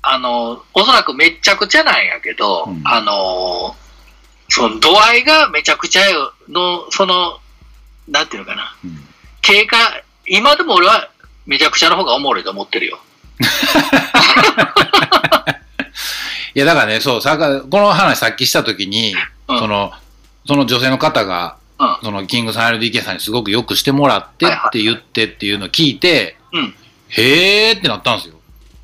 [0.02, 3.76] あの、おそらくめちゃくちゃなんやけど、うんあの、
[4.50, 6.02] その度合いがめちゃくちゃ
[6.48, 7.38] の、その、
[8.08, 9.06] なんていうのかな、うん
[9.42, 9.76] 経過、
[10.28, 11.10] 今でも俺は
[11.46, 12.98] めちゃくちゃの方がおもろいと思ってるよ。
[16.54, 19.14] いや、だからね、そう、さかこの話さっきしたときに、
[19.48, 19.92] うんその、
[20.46, 26.74] その女性の方が、うんそのキングさん LDK さんにすごくよくしてもらってはいはいって言ってっていうのを聞いて、うん
[27.08, 28.39] へーってなったんですよ。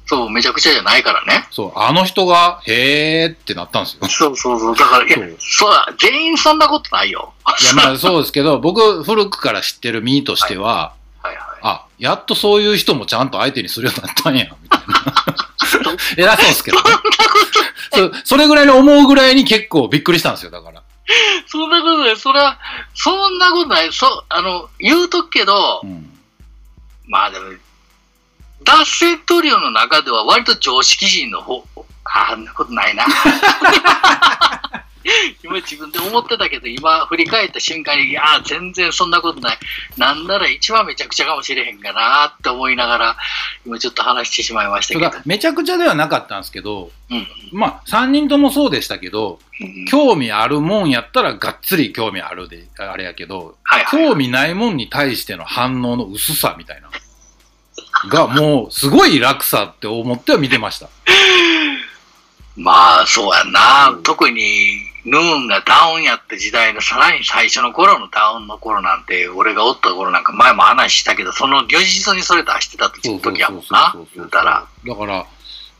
[0.08, 1.46] そう、めちゃくちゃじゃないからね。
[1.50, 4.08] そう、あの人が、へーってなったんですよ。
[4.08, 4.76] そうそうそう。
[4.76, 7.32] だから、いやそう、だ、全員そんなことないよ。
[7.60, 10.92] いや、まあそうですけど、 僕、古くから知ってる身としては、
[11.22, 11.58] はいはい。
[11.62, 15.96] あ、やっとそういう人もちゃんと相手にするようになったんや、みたいな。
[16.16, 16.84] 偉そうですけどね。
[17.92, 20.82] そうそれぐらいに思うぐらいに結構びっくりしたんですよ、だから。
[21.46, 22.16] そんなことない。
[22.16, 22.58] それは、
[22.94, 23.92] そんなことない。
[23.92, 26.12] そう、あの、言うとくけどう、ん。
[27.06, 27.52] まあでも、
[28.66, 31.64] 脱線トリオの中では割と常識人の方、
[32.04, 33.04] ああんなことないな。
[35.44, 39.58] 今自分で思ってたけど、今振り返った瞬間に、いやー、全然そんなことない。
[39.96, 43.16] なんなら一番めちゃくちゃかもしれへんかなって思いながら、
[43.64, 45.22] 今ちょっと話してしまいましたけど。
[45.24, 54.06] めちゃくちゃではなかったんですけど、うんまあ、3人ともそうでしたけど、うん興味あるもんやったらがっつり興味あるで、あれやけど、はいはい。
[54.08, 56.90] 興味ないもんに対しての反応の薄さみたいな。
[58.08, 60.88] が、もう、すごい楽さって思っては見てました。
[62.56, 63.90] まあ、そうやんな。
[63.90, 73.94] うん特に、ヌーンがダウンやった時代のさらに最初の頃のダウンの頃なんて、俺がおった頃なんか前も話したけど、その如実にそれ出してた時時やもんな。
[74.14, 74.66] 言うたら。
[74.84, 75.26] だから、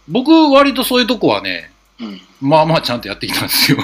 [0.07, 2.21] 僕、割とそういうとこはね、うん。
[2.41, 3.79] まあまあちゃんとやってきたんですよ。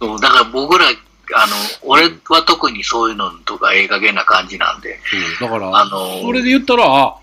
[0.00, 4.98] そうだから僕ら、あの、俺は特にそういうのとかええ加減な感じなんで、
[5.40, 7.16] だから、あのそれで言ったら、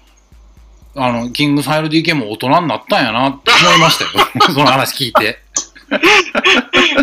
[0.95, 4.27] ああの、キングサイル DK も大人になったんやなって思いましたよ。
[4.53, 5.41] その話聞いて。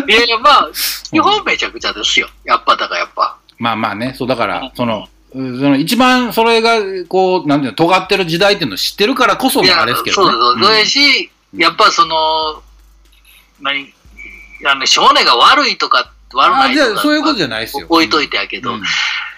[0.07, 0.69] いやいや、まあ、
[1.11, 2.29] 基本めちゃくちゃですよ。
[2.45, 3.37] やっぱ、だからやっぱ。
[3.57, 6.77] まあまあね、そうだから、その、うんその一番それが、
[7.07, 10.31] こう、なんていうの、尖ってる時代っていうのを知ってるからこそあれですけどね。
[10.31, 10.63] そうそう。
[10.63, 12.61] そうやし、やっぱその、
[13.61, 13.93] 何、
[14.65, 17.01] あの、少年が悪いとか、悪あないとか。
[17.01, 17.85] そういうことじゃないですよ。
[17.89, 18.83] 置いといてやけど、うん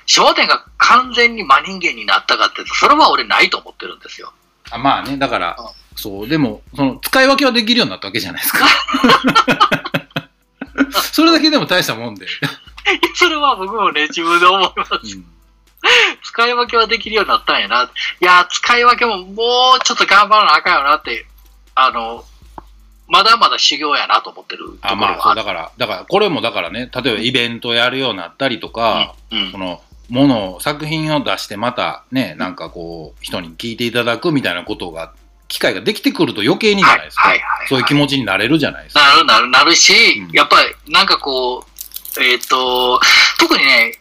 [0.06, 4.34] 少年が完全に真人間になったかっていうと、それは俺ないと思ってるんですよ。
[4.72, 8.66] あまあね、だからうん、そう、でも、その、使い分けはできるようになったわけじゃないですか。
[11.14, 12.28] それだけでも大したもんで。
[13.16, 14.92] それは僕もね、自分で思います。
[14.94, 15.26] うん
[16.24, 17.84] 使い分けはできるようになったんやな。
[18.22, 21.26] いや、使い分けももうちょっと頑張らなあかんよなって、
[21.76, 22.24] あの、
[23.08, 29.82] まだまだ修行やなと思ってるあ、まあ、そう、だから、だから、これもだからね、例えばイベントやるようになったりとか、うんその、
[30.14, 35.12] ものを、作品を出してまたね、なんかこう、人に聞いていただくみたいなことが、
[35.48, 37.30] 機会ができてくると余計にじゃないですか。
[37.30, 39.00] はいはいはいそういう気持ちになれるじゃないですか。
[39.00, 43.00] なるなるなるし、うんやっぱりなんかこう、えっ、と、
[43.40, 43.94] 特にね、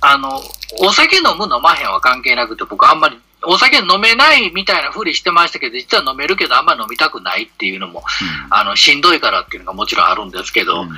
[0.00, 0.40] あの、
[0.80, 8.04] お酒飲む飲まへんは関係なくて、僕あんまりお酒飲めないみたいなふりしてましたけど、実は飲めるけどあんまり飲みたくないっていうのも、
[8.50, 10.96] あの、しんどいからっていうのがもちろんあるんですけど、うんうん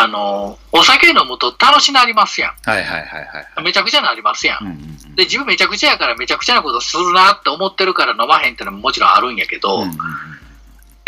[0.00, 3.62] あの、お酒飲むと楽しなりますやはいはいはいはい。
[3.62, 3.64] ん。
[3.64, 4.64] めちゃくちゃなりますやん。
[4.64, 9.96] うんうんうんで、自分めちゃくちゃやからめちゃくちゃなことするなって思ってるから飲まへんってのももちろんあるんやけど、うんうんうん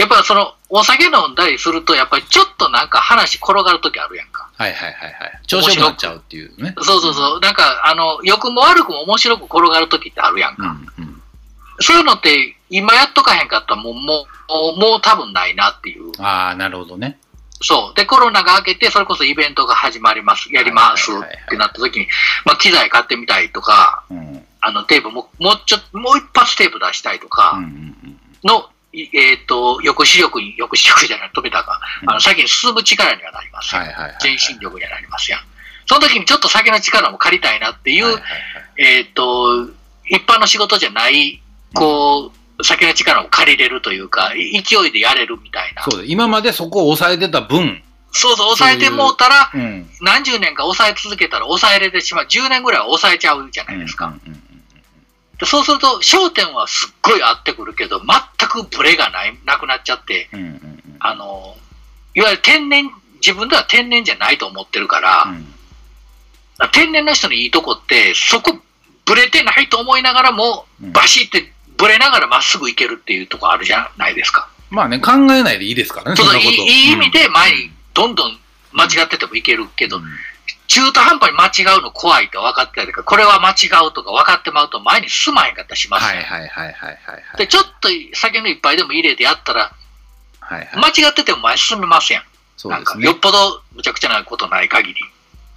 [0.01, 4.49] やっぱその、お酒飲んだりすると、やっぱりちょっとなんか話転がるときあるやんか。
[4.57, 5.41] はいはいはいはい。
[5.47, 6.75] 調子よくなっちゃうっていうね。
[6.81, 7.41] そうそうそう。
[7.41, 10.69] なんか、あの、良くも悪くも面白く転がるときってあるやんうか。
[10.69, 11.23] んうん。
[11.81, 16.11] そういうのって、今やっとかへんかったらもう、もうもう多分ないなっていう。
[16.19, 17.19] ああ、なるほどね。
[17.63, 17.95] そう。
[17.95, 21.15] で、コロナが明けて、それこそイベントが始まります、やりますっ
[21.49, 22.09] てなったときに、
[22.45, 24.47] まあ、機材買ってみたいとか、うん。
[24.63, 27.59] あの、テープも、もうちょっと、もう一発テープ出したいとか
[28.45, 31.81] の、いえっ、と、抑止力に、抑止力じゃない、止めたか。
[32.07, 34.17] あの、先に進む力にはなりますよはいはいはい。
[34.21, 35.41] 全身力にはなりますやん。
[35.87, 38.21] その時にちょっと酒の力も借りたいなっていう、
[38.79, 39.69] えっ、と、
[40.07, 41.41] 一般の仕事じゃない、
[41.75, 45.83] こう、酒の力を借りれるというか、い勢いでやれるみたいな。
[45.83, 46.05] そうだ。
[46.07, 49.89] 今までそこを抑えてた分、そうそう、抑えてもうたら、うん。
[50.01, 52.25] 何十年か抑え続けたら抑えれてしまう。
[52.25, 54.07] 10年ぐらいは抑えちゃうじゃないですか。
[54.07, 54.43] うんうんうん
[55.41, 61.57] でそうすると、焦点はすっごい合ってくるけど、全くブレがない、なくなっちゃって、うんうんうんあの、
[62.15, 65.47] いわゆる天然、自分では天然じゃないと思ってるから、うん
[66.73, 68.55] 天然の人のいいとこって、そこ
[69.07, 74.49] ブレてないと思いながらも、うんバシってブレながらまっすぐ行けるっていうとこあるじゃないですか。
[74.71, 76.49] まあね、考えないでいいですからね、そんなこと。
[76.49, 78.39] いいい意味で前にどんどん
[78.73, 80.03] 間違っててもいけるけど、うん
[80.71, 87.39] 中途半端に間違うの怖いって分かってたりこれは間違うとか分かってまうと前に進まへんかったりしますよ、はいはいはいはいはいはい。
[87.39, 89.73] で、ちょっと酒の一杯でも入れてやったら、
[90.39, 90.93] はいはい。
[90.95, 92.23] 間違ってても前進めますやん。
[92.57, 93.19] そうですねなんかよっ。
[93.19, 95.01] ぽどむちゃくちゃなことない限り。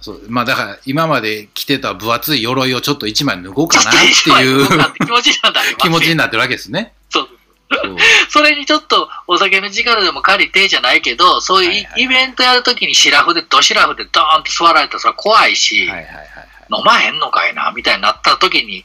[0.04, 4.66] そうまあだから今まで着てた分厚い鎧をちょっと一枚脱ごうかなっていう
[4.98, 6.92] 気持ちになります気持ちにななってるわけですね。
[7.08, 7.28] そう。
[8.28, 16.26] そ れにちょっとお酒の力でも借りてじゃないけど、そうはいうイベントやるときにシラフで、ドシラフでドーンって座られたらそれは怖いし、はいはいはいはい。
[16.76, 18.84] 飲まへんのかいな、みたいになったときに、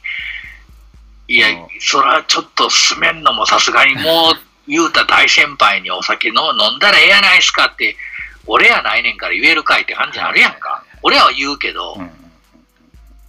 [1.28, 7.98] いやうん、それはちょっと進めんのもさすがにもう、言うた大先輩にお酒の飲んだらええやないですかって、
[8.46, 12.10] 俺やないねんから言えるかいって感じあるやんかはいは言うけど、うんうん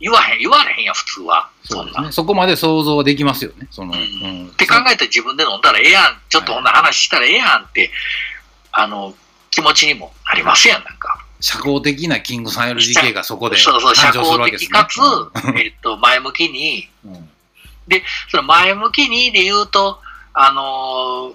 [0.01, 1.47] 言わへん、言われへんやん、普通は。
[1.63, 2.11] そんですね。
[2.11, 3.67] そこまで想像できますよね。
[3.69, 7.91] その、うんうんって考えたら自分で飲んだらええやん、ちょっとこんな話したらええやんって、
[8.71, 9.13] あの、
[9.51, 11.23] 気持ちにもなりますやん、なんか。
[11.39, 14.43] 社交的なキングさん LDK がそこでそうそう、社交。
[14.51, 14.99] 的かつ、
[15.59, 17.29] えっと、前向きに、うんうん
[18.29, 19.99] その前向きにで言うと、
[20.33, 21.33] あのー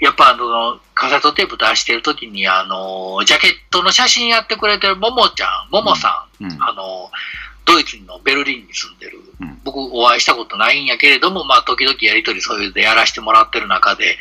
[0.00, 6.52] やっぱあの、カセットテープ出してる時に、あのージャケットの写真やってくれてるももちゃん、ももさん、うん。
[6.62, 9.60] あのードイツのベルリンに住んでる、うん。
[9.62, 14.16] 僕お会いしたことないんやけれども、まあ時々やりとりそういうのでやらせてもらってる中で、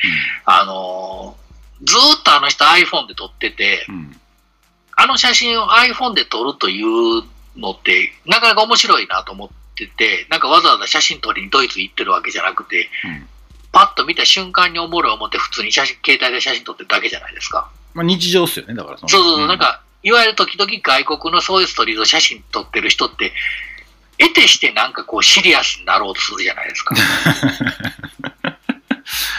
[0.45, 4.20] あのーずーっとあの人 iPhone で撮ってて、うんうん。
[4.97, 7.24] あの写真を iPhone で撮るという
[7.56, 13.28] のって、なかなか面白いなと思ってて、なんかわざわざ写真撮りにドイツ行ってるわけじゃなくて、うん
[13.72, 17.70] パッと見た瞬間におもろい思って普通に写真、携帯で写真撮ってるだけじゃないですか。
[17.93, 23.34] まあ日常っすよね、だからそのそうそうそう、んなんか、いわゆる時々外国のそういうストリート写真撮ってる人って、
[24.17, 26.95] 得てしてなんかこうシリアスになろうとするじゃないですか。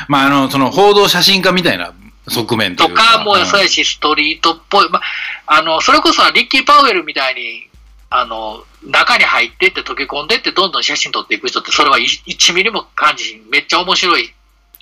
[0.08, 1.92] まああの、その報道写真家みたいな、
[2.28, 3.18] 側面とというか。
[3.18, 4.88] かもそうやし、ストリートっぽい。
[4.88, 5.00] ま、
[5.46, 7.69] あの、それこそリッキー・パウエルみたいに、
[8.10, 14.34] あの、中に入ってって溶け込んでってどんどん写真撮っていく人って、それは1ミリも感じめっちゃ面白い、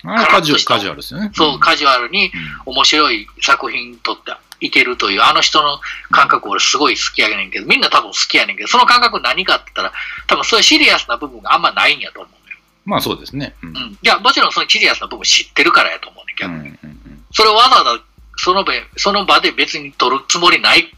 [0.03, 1.31] カジュアル、カジュアルですよね。
[1.33, 2.31] そう、カジュアルに
[2.65, 9.93] うん面白い作品撮っていけるという、あの人の感覚俺すごい好きやねんけど、みんな多分好きやねんけど、その感覚何かって言ったら、
[10.27, 12.57] 多分そういうシリアスな部分があんまないんやと思うのよ。
[12.85, 13.53] まあそうですね。
[13.61, 13.69] うん。
[13.69, 13.75] うん。
[13.75, 16.99] いや、もちろんそのシリアスな部分知ってるからやと思うねんけど、うんうんうん
[17.31, 18.03] それをわざわざ
[18.37, 20.91] その場その場で別に撮るつもりない、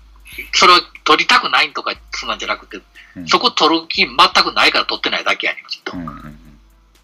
[0.53, 2.79] それを撮りたくないとかそんなんじゃなくて、う
[3.21, 5.97] んそこ撮る気全くないから撮ってないだけやねん、きっと。
[5.97, 6.37] うんうんうん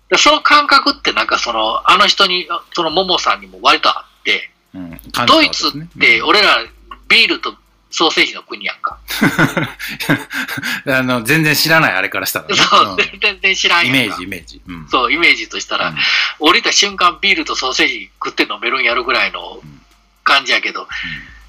[0.10, 6.64] でその感覚ってなんかその、あの人に、そのももさんにも割とあって、うん感じたドイツって俺ら
[7.10, 7.56] ビールと
[7.92, 9.00] ソーセージの国やんか。
[10.86, 12.56] う んあの全然知らないあれからしたらね。
[12.56, 13.98] そう、うん全然知らんやんか。
[13.98, 14.62] イメージ、イメージ。
[14.66, 15.94] うんそう、イメージとしたら、
[16.40, 19.62] 降りた瞬間ビールとソーセージ食って飲めるんやるぐらいの
[20.24, 20.88] 感じやけど、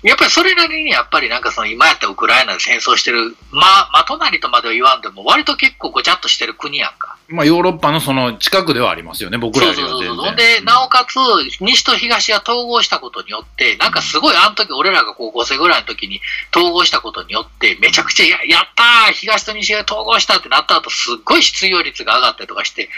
[0.03, 7.17] やっぱりそれなりにやっぱりなんかその今やったらウクライナで戦争してる、まあ、ま隣とまでは言わんでも割と結構ごちゃっとしてる国やんか。
[7.29, 9.93] まあヨーロッパのその近くではありますよね、僕らは全然。
[9.93, 10.37] そうそうそう。
[10.37, 11.17] で、なおかつ、
[11.61, 16.21] 西と東が統合したことによって、なんかすごいあの時俺らが高校生ぐらいの時に
[16.57, 22.89] 統合したことによって、めちゃくちゃややったー東と西が統合したってなった後、すっごい失業率が上がったりとかして、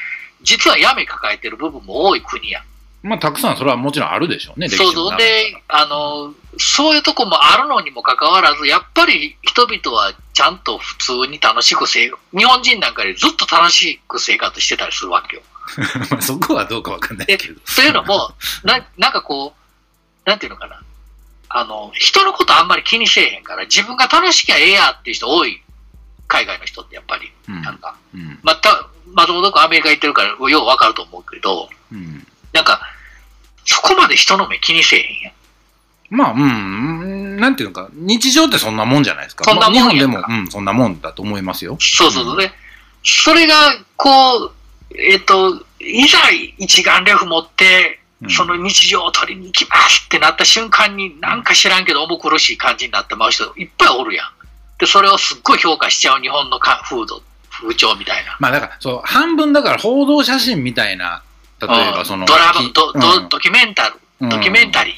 [0.43, 2.63] 実は闇抱えてる部分も多い国やん。
[3.03, 5.17] まあたくさんそれはもちろんあるでしょうね、そうそう。
[5.17, 15.43] で、あの、そういうとこもあるのにもかかわらず、やっぱり人々はちゃんと普通に楽しく生日本人なんかよりずっと楽しく生活してたりするわけよ。
[16.11, 17.61] まあそこはどうかわかんないでけど。
[17.61, 18.35] というのも、
[18.65, 20.81] ななんかこう、なんていうのかな。
[21.53, 25.63] あの、人のことあんまり気にせえへんから、自分が楽しきゃええやっていう人多い。
[26.29, 27.97] 海外の人ってやっぱり、うんなんか。
[28.15, 32.81] うんまた、松本君アメリカ行ってるから、ようわかると思うけど、うんなんか、
[33.65, 35.33] そこまで人の目気にせえへんやん。
[36.11, 39.45] まあ、うん、なんていうのか、日常ってそんなもんじゃないですか。
[39.45, 41.77] そんなもんまあ日やんか本でも、うん、そんなもんだと思いますよ。
[41.81, 42.41] そうそうそう。
[42.41, 42.51] で、
[43.05, 43.55] それが、
[43.97, 44.53] こう、
[44.99, 46.19] えっ、と、いざ
[46.59, 54.27] 一眼レフ持って、うんその日常を撮りに行きますってなった瞬間に、なんか知らんけど重苦しい感じになってまう人いっぱいおるやん。
[54.79, 58.37] で、それをすっごい評価しちゃう日本のか風土、風潮みたいな。
[58.39, 61.23] まあだから、そう、半分だから報道写真みたいな、
[61.61, 64.93] 例えばその、ドラマきドドうんドキュメンタル、ドキュメンタリ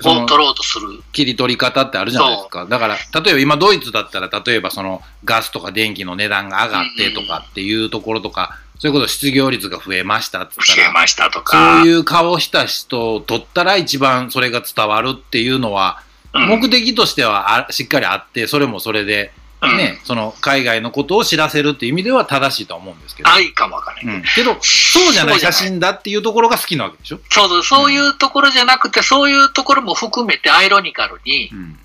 [0.00, 1.02] ーを撮ろうとする。
[1.12, 2.66] 切り取り方ってあるじゃないですか。
[2.66, 11.82] だから、例えば今ドイツだったら、例えばそのガスとか電気の値段が上がってとかっていうところとか、そういうこと失業率が増えましたっったら、教えましたとそか。
[11.82, 16.06] ういう顔した人を撮ったら一番それが伝わるっていうのは、うん
[16.48, 23.30] 目的としてはあしっかりあって、それもそれで、うんね、その海外のことを知らせるっていう意味では正しいとは思うんですけど。
[23.30, 24.16] あいかもわからない。
[24.16, 27.20] うん、けど、そうじゃない写真だっていうところが好きなわけでしょ？
[27.30, 31.78] そうそう、そういうところじゃなくて、そういうところも含めてアイロニカルに、うん。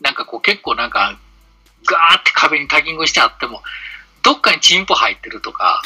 [0.00, 1.18] なんかこう結構なんか、
[1.86, 3.62] ガーって壁にタギングしてあっても、
[4.22, 5.82] どっかにチンポ入ってるとか、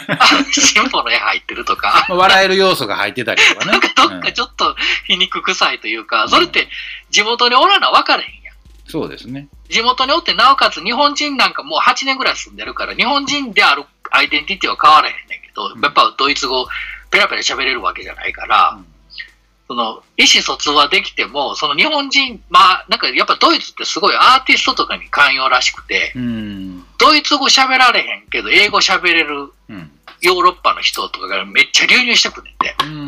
[0.52, 3.72] チンポの絵入ってるとか、まあ笑える要素が入ってたりとかね。
[3.72, 4.74] なんかどっうんかちょっと
[5.06, 6.68] 皮肉臭いというか、それって
[7.10, 8.43] 地元におらな分かれへん。
[8.86, 9.48] そうですね。
[9.68, 16.66] 地元におって、なおかつ日本人なんかもう8年ぐらい住んでるから、日本人であるアイデンティティは変わらへんねんけど、うんやっぱドイツ語
[17.10, 18.86] ペラペラ喋れるわけじゃないから、うん
[19.66, 26.84] その意思疎通はできても、その日本人、まあなんかやっぱドイツってすごいアーティストとかに寛容らしくて、うん。
[26.98, 29.90] ドイツ語喋られへんけど、英語喋れるうん。
[30.20, 32.76] ヨーロッパの人とかがめっちゃ流入してくんねんて。
[32.84, 33.03] うん。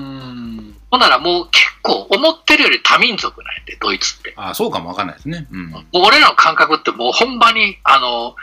[0.90, 4.32] ほんならもう結構思ってるより多民族なんやて、ドイツって。
[4.36, 5.46] あそうかもわかんないですね。
[5.50, 5.66] うん。
[5.68, 8.36] もう俺らの感覚ってもうほんまに、あの、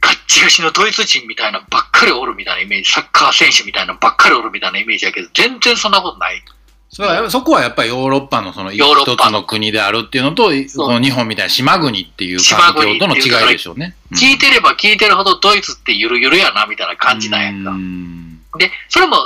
[0.00, 6.42] ガッチガチのドイツ人みたいなばっかりおるみたいなイメージ、サッカー選手みたいなばっかりおるみたいなイメージやけど、全然そんなことない。
[6.90, 13.96] それはそこはやっぱりヨーロッパのその一ヨーロッパつの国であるっていうのと、この日本みたいな島国っていう環境との違いでしょうね。
[14.10, 17.70] うん聞いてれば聞いてるほどドイツってゆるゆるやなみたいな感じなんやんか。
[17.72, 19.16] うんで、それも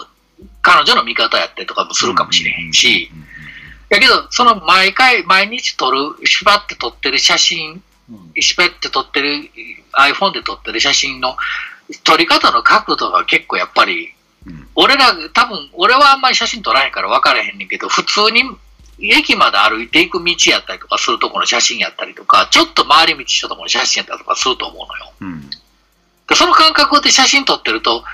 [0.69, 3.25] 彼女の味方やったりとかもするかもしれへんし、うん
[3.91, 9.51] やけど、その毎回、毎日撮る、縛って撮ってる写真、うん縛って撮ってる、
[9.95, 11.39] iPhone で撮ってる写真の
[12.05, 14.13] 撮り方の角度が結構やっぱり、
[14.47, 18.45] うん俺ら、多分、俺はあんまり写真撮らへんから分からへんねんけど、普通に
[19.01, 25.13] 駅まで歩いていく道やったりとかするところの写真やったりとか、ちょっと回り道したところの写真やったりとかすると思うのよ。
[25.21, 25.51] うん
[26.29, 28.05] でその感覚で写真撮ってると、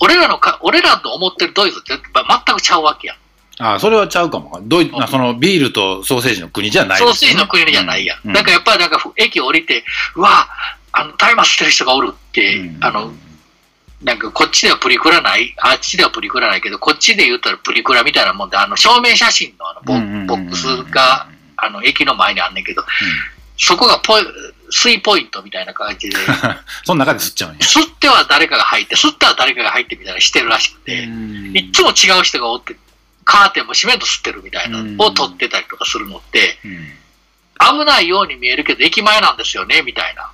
[0.00, 3.14] 俺らのか、俺らの思ってるドイツって全くちゃうわけや。
[3.14, 3.16] ん。
[3.58, 4.60] あそれはちゃうかも。
[4.62, 8.16] ドイツ、そのビールとソーセージの国じゃないソーセージの国じゃないや。
[8.16, 8.18] ん。
[8.24, 8.32] うん。
[8.32, 9.84] なんかやっぱりなんか駅降りて、
[10.16, 10.48] うわ、
[10.92, 12.84] あの、大麻吸ってる人がおるって、うん。
[12.84, 13.12] あの、
[14.02, 21.26] なんかこっちではプリクラない、あっちではプリクラないけど、こっちで言ったらプリクラみたいなもんで、あの、証明写真のあのボックスが、
[21.56, 22.84] あの、駅の前にあんねんけど、
[23.56, 24.14] そこがポ
[24.74, 26.16] イ、水ポイントみたいな感じで、
[26.84, 27.58] その中で吸っちゃうんや。
[27.60, 32.76] 吸っては誰かが入って、吸っては誰かが入ってみたいなしてるらしくて、いっつも違う人がおって、
[33.24, 36.98] カーテンも閉めんと吸ってるみたいなうんのを撮ってたりとかするのって、うん
[37.56, 40.30] 危ないように見えるけど、駅前なんですよね、みたいな。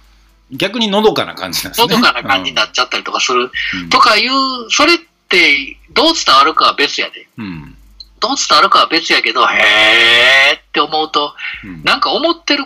[0.50, 1.86] 逆にのどかな感じなんですね。
[1.86, 3.50] のどかな感じになっちゃったりとかする。
[3.74, 4.30] うんとかいう、
[4.70, 7.28] それって、どう伝わるかは別やで。
[7.38, 7.76] うん。
[8.20, 11.34] どう伝わるかは別やけど、へーって思うと、
[11.64, 12.64] うんなんか思ってる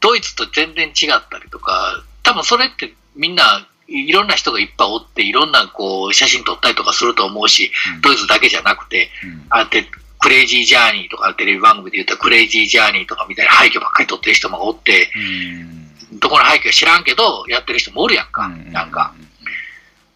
[0.00, 9.86] ドイツと全然違ったりとか、多分それってみんないろんな人がいっぱいおって、いろんなこう写真撮ったりとかすると思うし、うんドイツだけじゃなくて、うんあって、
[10.20, 19.12] クレイジージャーニーとかテレビ番組で言ったらクレイジージャーニーとかみたいな廃墟ばっかり撮ってる人もおって、うんどこの廃墟か知らんけど、やってる人もおるやんか、なんか。。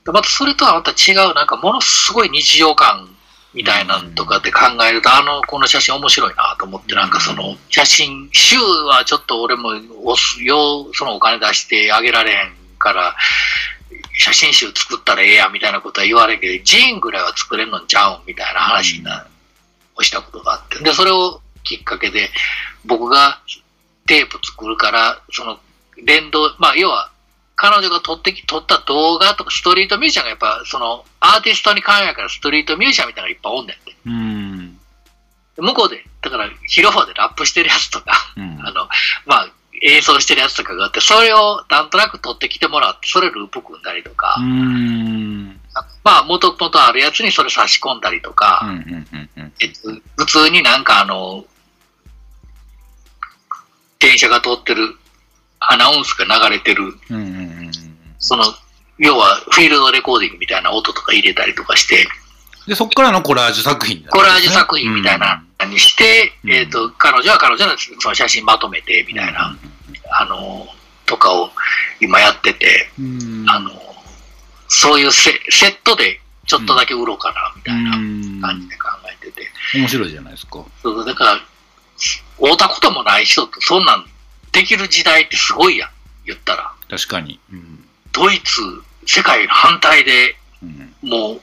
[0.07, 3.12] またそれとはまた違う、なんかものすごい日常感
[3.55, 9.71] みたいなのとかって考えると、あの、この写真面白いなと思って、なんかその写真集はちょっと俺も
[10.05, 13.15] 押すよう、そのお金出してあげられへんから、
[14.15, 19.27] 写真集作ったらええやんみたいなことは言われんけど、ジーンぐらいは作れんのんちゃうんみたいな話にな
[19.97, 22.31] をしたことがあって、で、それをきっかけで、
[22.85, 23.41] 僕が
[24.07, 25.59] テープ作るから、その
[26.05, 27.11] 連動、まあ、要は、
[27.63, 33.97] 彼女が撮ってき、撮った動画とかストリートミュージシャンがやっぱ、その、アーティストに関与やからストリートミュージシャンみたいなのがいっぱいおんねんって。
[34.05, 34.79] うん。
[35.55, 38.89] で向こうで、だから、広場でラップしてるやつとか、うんあの、
[39.27, 39.49] まあ、
[39.81, 45.61] 演奏してるやつとかがあって、それをなんとなく撮ってきてもらって、それループ組んだりとか、うん。
[46.03, 48.67] まあ、元々あるやつにそれ差し込んだりとか、
[50.17, 51.45] 普通になんかあの、
[54.01, 54.97] 電車が通ってる、
[55.71, 57.29] アナウンスが流れてる、うんうんう
[57.69, 57.73] ん
[58.19, 58.45] その、
[58.99, 62.07] 要はフィールドレコーディングみたいな音とか入れたりとかして、
[62.67, 66.53] で、そこからのコラージュ作品になるコラージュ作品みたいなのにして、うん。
[66.53, 69.57] えっ、と、彼女は彼女のその写真まとめてみたいな、
[70.13, 70.69] あの、
[71.07, 71.51] とかを
[72.01, 73.45] 今やってて、うん。
[73.49, 73.73] あの、
[74.69, 78.41] そういうセセットでちょっとだけ売ろうかな、みたいなうん。
[78.41, 79.49] 感じで考えてて。
[79.75, 80.53] 面白いじゃないですか。
[80.53, 81.41] そうそうだから、
[82.41, 84.07] 会うたこともない人とそんなん
[84.53, 85.91] できる時代ってすごいやん、
[86.27, 86.73] 言ったら。
[86.89, 87.41] 確かに。
[87.53, 88.61] うんドイツ、
[89.07, 91.41] 世界の反対でうんもう、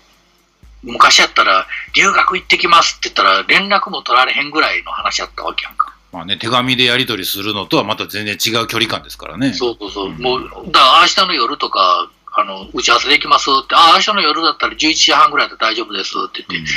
[0.83, 5.93] 昔やったら、留学行ってきますって言ったら、連絡も取られへんぐらいの話やったわけやんか。
[6.11, 9.53] まあね、手紙でやり取りするのとはまた全然違う距離感ですからね。
[9.53, 10.09] そうそうそう。
[10.09, 16.71] うんもう、だから明日の夜とか、あの、打ち合わせできますって、あ、明日の夜だったら11時半ぐらいで大丈夫ですって言って、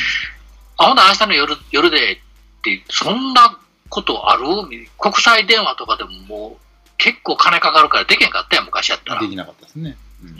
[0.78, 2.18] あ、ほんなら明日の夜、夜でっ
[2.62, 3.58] て、そんな
[3.92, 4.44] ことある？
[4.98, 6.60] 国際電話とかでももう、
[6.96, 9.20] 結構金かかるからできへんかったやん、昔やったら。
[9.20, 9.96] できなかったですね。
[10.22, 10.36] うんうん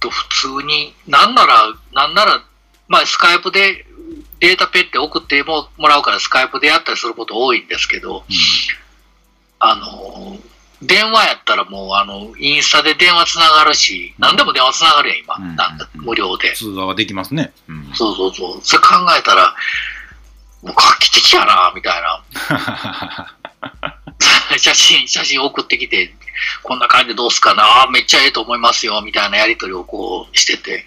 [0.00, 2.42] と普通に、なんなら、なんなら、
[2.88, 3.84] まあ、スカイプで
[4.38, 8.24] データペって送ってももらうから、スカイプでやったりすること多いんですけど、
[9.58, 10.38] あの、
[10.80, 15.36] 電話やったらもう、あの、インスタで電話つながるし、何でも電話つながるやん、今。
[15.36, 16.54] うんなんか無料で。
[16.54, 17.52] 通話はできますね。
[17.68, 18.60] うんそうそうそう。
[18.62, 19.54] それ考えたら、
[20.62, 23.34] もう画期的やな、みたいな。
[24.58, 26.14] 写真、写真送ってきて、
[26.62, 30.86] こんな感じでどうすかな、めっちゃええと思いますよ、みたいなやりとりをこうしてて。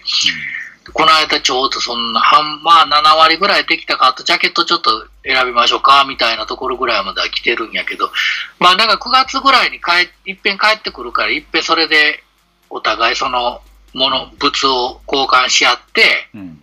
[0.92, 8.12] この間ちょうどそんな、半まあ7割ぐらいできたか、あとジャケットちょっと選びましょうか、みたいなところぐらいまでは来てるんやけど、
[8.58, 12.22] まあなんか9月ぐらいに帰いっぺん帰ってくるから、いっぺんそれで
[12.68, 13.62] お互いその
[13.94, 16.60] もの、物を交換し合って、うん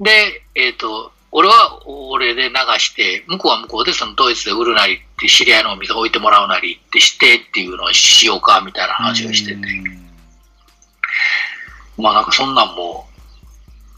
[0.00, 9.60] で、えっ、と、俺は俺で流して、向こうは向こうでそのドイツで売るなりって、知り合いのお店置いてもらうなりってしてっていうのをしようかみたいな話をしてて、
[11.98, 13.08] まあなんかそんなんも、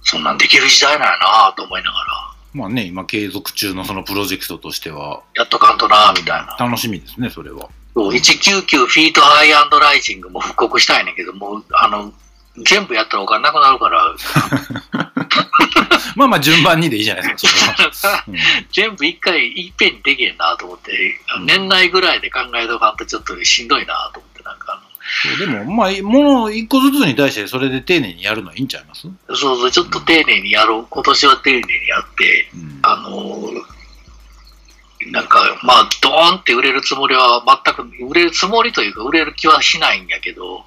[0.03, 2.07] そんなんできる時代なんやなと思いながら、
[2.55, 6.57] まあね、今継続中のそのプロジェクトとしては、やっとかんとなみたいな。
[6.59, 7.68] 楽しみですね、それは。
[7.93, 12.14] そう199フィートハイアンドライジングも復刻したいねんけど、もう、あの、
[12.64, 15.12] 全部やったらお金なくなるから、
[16.17, 18.25] まあまあ順番にでいいじゃないですか、 それは。
[18.27, 18.37] うん。
[18.73, 24.83] 全部一回いっぺんにできへんなと思って、年内ぐらいで考えとかんとちょっとしんどいなと思って、なんか
[25.39, 30.87] でも、まあ、もの一個ずつに対してそれで丁寧にやるのはいいんちゃいます、の、そうそう、ちょっと丁寧にやろう。
[30.91, 32.79] 今年は丁寧にやって、うん。
[32.83, 33.53] あの
[35.12, 40.64] なんか、まあ、ドーンって売れるつもりは全く、売れるつもりというか、売れる気はしないんやけど、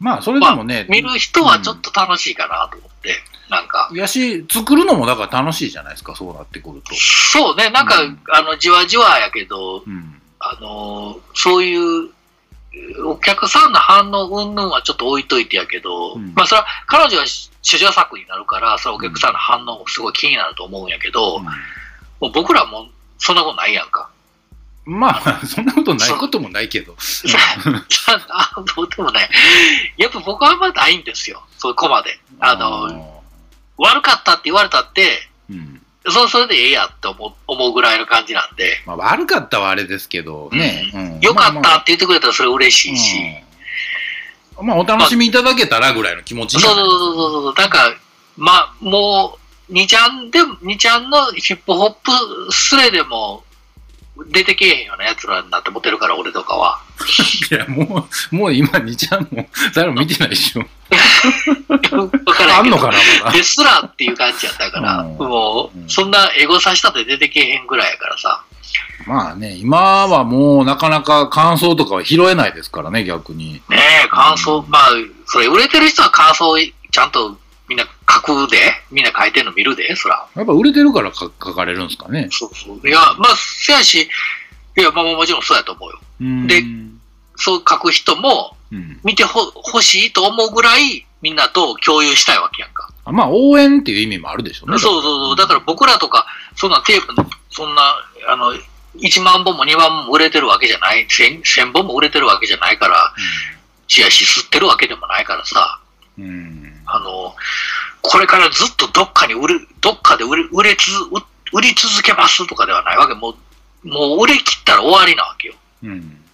[0.00, 3.16] まあ、それでもね、見る人はちょっと楽しいかなと思って、
[3.50, 6.94] なんか、やし、作るのもだから楽しいじゃないですか、そうなってくると。
[6.94, 10.18] そうね、なんか、うんあの、じわじわやけど、うん。
[10.40, 12.10] あのそういう
[13.04, 21.48] お客さんの反応云々はちょっと置いといてやけど、うんまあそれは彼女は主女作になるから、それはお客さんの反応もすごい気になると思うんやけど、も
[22.28, 22.86] う僕らも
[23.18, 24.10] そんなことないやんか。
[24.88, 26.96] まあ、 そんなことないこともないけど。
[28.30, 29.30] あどうでもない。
[29.98, 32.18] やっぱ僕はあんまないんですよ、そこまで。
[32.40, 33.22] あの、
[33.76, 35.82] 悪かったって言われたって、うん。
[36.08, 40.90] そそれでええやって思う思うぐらいの感じなんで、まあ、悪かったはあれですけどね。
[40.94, 41.20] うん。
[41.20, 43.18] よかっまあまあたって言ってくれたらそれ嬉しいし、
[44.58, 44.66] うん。
[44.66, 47.94] まあ、お楽しみいただけたらぐらいの気持ちそうにはなるそうそうそう、なんか、
[48.38, 49.36] まあ、も
[49.68, 52.10] う、2ちゃんで、2ちゃんのヒップホップ
[52.52, 53.44] スレでも
[54.26, 56.80] 出てけえへんようなやつらになって思ってるから、俺とかは。
[57.50, 60.64] いや、もう、もう今、2ちゃんも、誰も見てないでしょ。
[60.90, 63.32] あんのかな、まだ。
[63.32, 68.42] ですらっていう感じやったから、うんもうんう、そんなエゴさしたって出てけえへんぐらいやからさ。
[69.06, 73.54] まあね、今はもうなかなか感想とかは拾えないですからね、逆に。
[73.68, 74.90] ねえ、感想、まあ、
[75.26, 76.56] それ売れてる人は感想
[76.90, 77.38] ちゃんと
[77.68, 78.56] みんな書くで、
[78.90, 80.26] みんな書いてんの見るで、そら。
[80.34, 82.28] やっぱ売れてるからか書かれるんですかね。
[82.30, 82.88] そうそう。
[82.88, 84.08] いや、まあ、せやし、
[84.76, 86.00] いや、まあまあもちろんそうやと思うよ。
[86.20, 86.62] うんで
[87.40, 89.40] そう書く人も、うん見てほ
[89.72, 92.90] 欲しいと思うぐらい、みんなと共有したいわけやんか。
[93.04, 94.78] あまあ、応援っていう意味もあるでしょうね。
[94.78, 95.36] そうそうそう。
[95.36, 97.14] だから僕らとか、そんなテープ、
[97.50, 97.82] そんな、
[98.28, 98.52] あの、
[98.96, 103.14] 1万本も2万本も売れてるわけじゃない、1000, 1000本も売れてるわけじゃないから、
[103.86, 105.80] チアシ吸ってるわけでもないからさ、
[106.18, 106.24] うん。
[106.24, 107.34] うんあの、
[108.00, 113.14] これからずっとどっかに売れ、どっかで売れ、売れつ、売売り続けますとかではないわけ。
[113.14, 113.34] も
[113.84, 115.54] う、もう売れ切ったら終わりなわけよ。
[115.82, 116.24] うん。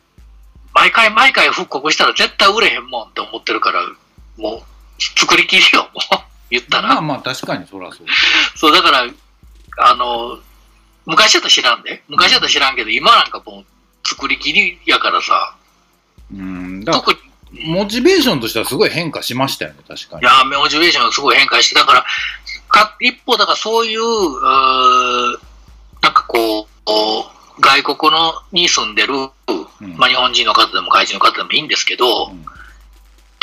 [0.72, 3.80] 毎回毎回復刻したら絶対売れへんもんって思ってるから、
[4.37, 6.24] もう、作りきりよ、もう。
[6.51, 6.89] 言ったら。
[6.89, 8.07] まあまあ、確かにそらそう。
[8.55, 9.07] そう、だから、
[9.78, 10.39] あの、
[11.07, 12.03] 昔だと知らんで。
[12.09, 15.55] 昔だと知らんけど、今なんかもう、作りきりやからさ、
[16.32, 16.85] うん。
[16.85, 17.30] だから、特に、
[17.65, 20.23] モチベーションとしてはすごい変化しましたよね、確かに。
[20.23, 22.05] いや、モチベーションがすごい変化して、だから、
[22.69, 25.39] か一方、だからそういう、うー
[26.03, 26.67] なんかこう、
[27.61, 29.23] 外国のに住んでる、う
[29.87, 32.45] んまあ日本人の方でも外人の方でもいいんですけど、うん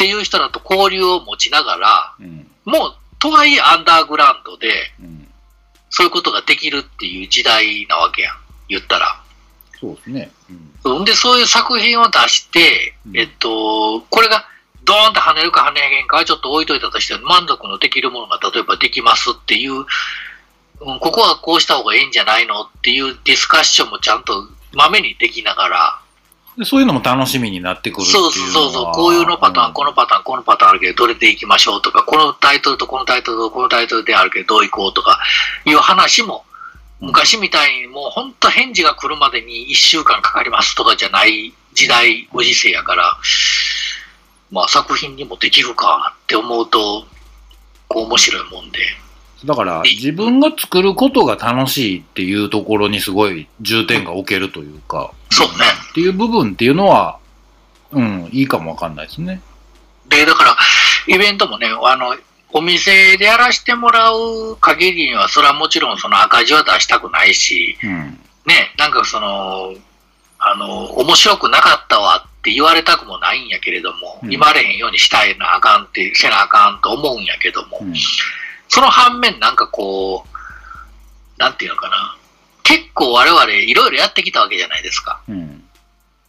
[0.01, 2.47] っていう人らと交流を持ちながら、うん。
[2.65, 4.67] もう、とはいえアンダーグラウンドで、
[4.99, 5.27] うん。
[5.91, 8.35] そういうことができるっていう時代なわけやん。
[8.67, 9.21] 言ったら。
[9.81, 10.31] そうですね。
[10.85, 11.01] うん。
[11.01, 14.45] んで、そういう作品を出して、うんえっと、これが
[14.85, 19.85] ドーンと跳ねるか跳ねへんかはちょっと置いといたとして、満足のできるものが例えばできますっていう、うん
[20.99, 26.01] ここはこうした方がいいんじゃないのっていうディスカッションもちゃんとまめにできながら、
[26.57, 35.19] でそういうのも楽しみになってくるっていうそうそうそう、こういうのパターン、このパターン、このパターンあるけど、どれでいきましょうとか、このタイトルとこのタイトルとこのタイトルであるけど、どういこうとか
[35.65, 36.43] いう話も、
[37.01, 43.17] 昔みたいにもう本当返事が来るまでに1週間かかりますとかじゃない時代、ご時世やから、
[44.51, 47.05] まあ作品にもできるかって思うと、
[47.87, 48.79] こう面白いもんで。
[49.45, 55.53] だから、自分が作ることが楽しいっていうところにすごい重点が置けるというか、そうね。
[55.91, 57.17] っていう部分っていうのは、
[57.91, 59.41] うん、いいかもわかんないですね。
[60.07, 60.57] で、だから、
[61.07, 62.15] イベントもね、あの、
[62.53, 68.19] お店でやらせてもらう限りには、それはもちろんその赤字は出したくないし、うん。
[68.45, 69.73] ね、なんかその、
[70.39, 77.93] あの、面白くなかったわって言われたくもないんやけれども、うん言われへんようにしたいなあかんって、せなあかんと思うんやけども、うん。
[78.67, 82.17] その反面なんかこう、なんていうのかな、
[82.63, 85.21] 結構我々いろいろやってきたわけじゃないですか。
[85.27, 85.63] うん。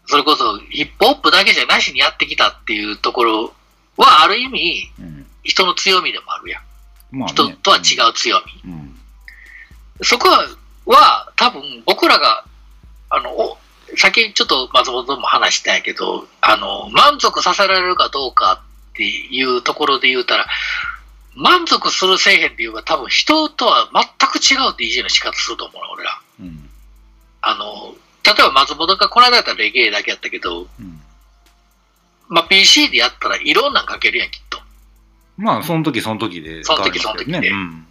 [0.06, 3.54] それこそヒップホップだけじゃなしにやってきたっていうところ
[3.96, 5.21] はある意味うん。
[5.42, 6.62] 人の強みでもあるやん。
[7.16, 7.80] まあ、ね、人とは違
[8.10, 8.70] う強み。
[8.70, 8.96] うん。
[10.02, 10.46] そこは、
[10.86, 12.44] は多分僕らが、
[13.10, 13.58] あの、お
[13.96, 18.62] 先ちょっと松本とも話したんやけど、あの、満足させられるかどうか
[18.92, 20.46] っていうところで言うたら、
[21.34, 26.20] 満足するせえへんっていうか多分人とは全く違う DJ の仕方すると思うの、俺ら。
[26.40, 26.68] うん。
[27.40, 31.00] あの、例えば松本がこの間やったらレゲエだけやったけど、うん。
[32.28, 34.51] まあ PC でやったらいろんなんかけるやん、きっと。
[35.36, 37.86] まあ、その時その時でその時その時でうん。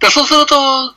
[0.00, 0.94] だそうすると、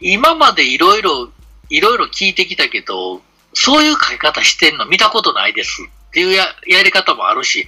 [0.00, 1.30] 今までいろいろ、
[1.68, 3.22] いろいろ聞いてきたけど、
[3.54, 7.66] そういう書き方してんの見たことないですっていうややり方もあるし、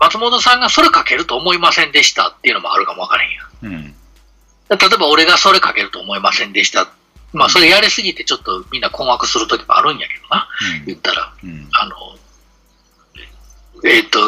[0.00, 3.68] 松本さんがそれ書けると思いませんでしたっていうのもあるかもわからへんやうん。
[3.68, 3.80] うん。
[3.80, 3.94] ん。
[4.68, 6.92] 例えば俺がそれ書けると思いませんでした。
[7.32, 10.48] まあそれやりすぎてちょっとみんな困惑する時もあるんやけどな、
[10.86, 11.32] 言ったら。
[11.42, 11.68] うん。
[11.72, 11.96] あの、
[13.84, 14.18] えっ、と、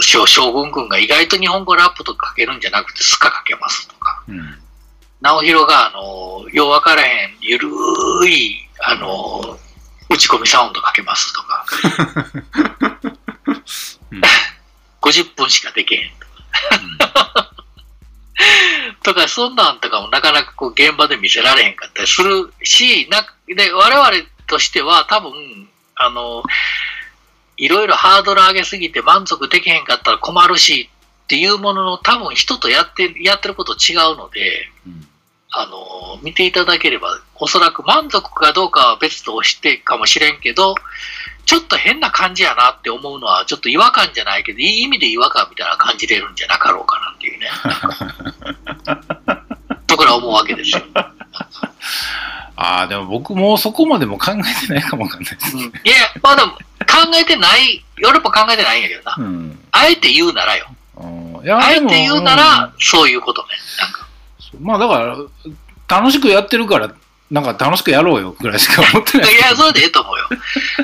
[0.00, 4.22] 将将軍君が意外と日本語ラップとか書けるんじゃなくてスカ書けますとか。
[4.28, 4.58] うん。
[5.20, 7.68] 直弘が、あの、よう分からへん、ゆる
[8.28, 9.58] い、あの、
[10.08, 11.64] 打ち込みサウンドかけますとか、
[14.12, 14.22] うん
[15.00, 16.10] 50分しかできへん
[16.98, 17.50] とか。
[19.02, 24.10] とか、そんなんとかもなかなかこう現場で見せられへんかったりするし、なで我々
[24.46, 26.42] としては多分、あの、
[27.58, 30.88] いろいろハードル上げすぎて満足できへんかったら困るし
[31.24, 35.08] っていうものの多分人とやってやってること違うので、うん
[35.50, 40.74] あの、見ていただければ、おそらく満足かどうかは別としてかもしれんけど、
[41.46, 47.48] ちょっと変な感じやなって思うのは、ちょっと違和感じゃないけど、いい意味で違和感みたいな感じれるんじゃなかろうかなっていうね。
[49.86, 50.82] ところは思うわけですよ。
[52.56, 55.56] ああ、でも僕もそこまでも考えてないかもわかんないです。
[55.56, 55.72] うん、いや、
[56.22, 56.58] まあでも、考
[57.14, 59.16] えてない、俺も考えてないんやけどな。
[59.18, 59.58] うん。
[59.70, 60.66] あえて言うならよ。
[60.96, 63.48] あえて言うなら、そういうことね。
[63.78, 64.00] なんか。
[64.02, 64.08] うん
[64.60, 65.16] まあだから、
[65.88, 66.90] 楽しくやってるから、
[67.30, 69.34] なんか楽しくやろうよぐらいしか思ってない。
[69.34, 70.28] いや、それでええと思うよ。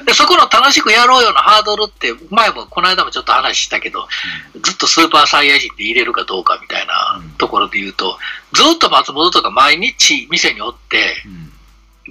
[0.05, 4.07] でそこの楽しくやろうよのハードルって、前もこの間もちょっと話したけど、
[4.63, 8.19] ずっとスーパーサイヤ人で入れるかどうかみたいなうんところで言うと、
[8.53, 11.51] ずっと松本とか毎日店におって、うん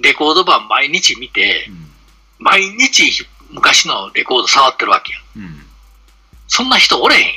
[0.02, 1.86] レコード版毎日見てう、ん
[2.40, 5.46] 毎日昔のレコード触ってるわけやん。
[5.46, 5.60] うん
[6.48, 7.32] そんな人おれへん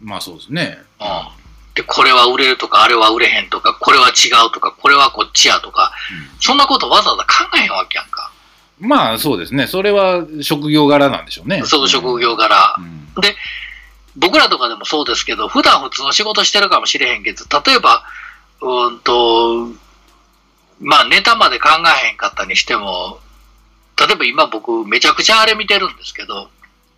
[0.00, 0.82] まあそうですね。
[0.98, 1.28] やん。
[1.76, 1.82] うん。
[1.82, 5.92] で、これは売れるとか、あれは売れへんとか、これは違うとか、これはこっちやとか、
[6.40, 8.28] そんなことわざわざ考えへんわけやんか。
[8.28, 8.34] うん
[8.88, 9.66] まあそうですね。
[9.68, 11.62] それは職業柄なんでしょうね。
[11.64, 12.80] その職業柄う。
[12.82, 13.08] ん。
[14.16, 18.04] 僕らとかでもそうですけど、普段普通の仕事してるかもしれへんけど、例えば、
[18.60, 19.68] うーんと、
[20.80, 21.68] まあネタまで考
[22.04, 23.20] えへんかったにしても、
[23.96, 26.48] 例えば今僕めちゃくちゃあれ見てるんですけど、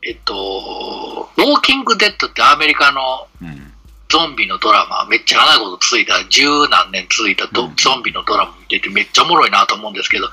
[0.02, 3.72] えっと、ウォーキングデッドってアメリカのうん
[4.09, 10.28] ゾンビのドラマ、めっちゃ長いこと続いた、十何年続いたドうんゾンビのドラマ見ててめっちゃおもろいなと思うんですけど、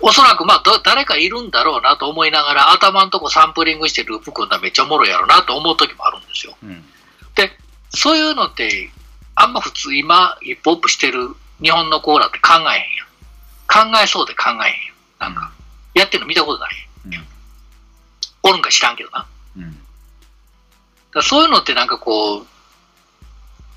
[0.00, 6.56] おそらくまあど誰かいるんだろうなと思いながら頭のとこサンプリングしてループ組んだらめっちゃおもろいやろなと思う時もあるんですよ。
[6.62, 6.84] うん
[7.90, 8.90] そういうのって、
[9.34, 13.92] あんま普通今ヒップホップしてる日本のコーラって考えへんやん。
[13.92, 15.34] 考えそうで考えへんやん。
[15.34, 15.52] なんか、
[15.94, 16.88] やってるの見たことない。
[17.06, 17.26] うん
[18.42, 19.26] おるんか知らんけどな。
[19.56, 19.78] うん
[21.14, 22.46] らそういうのってなんかこう、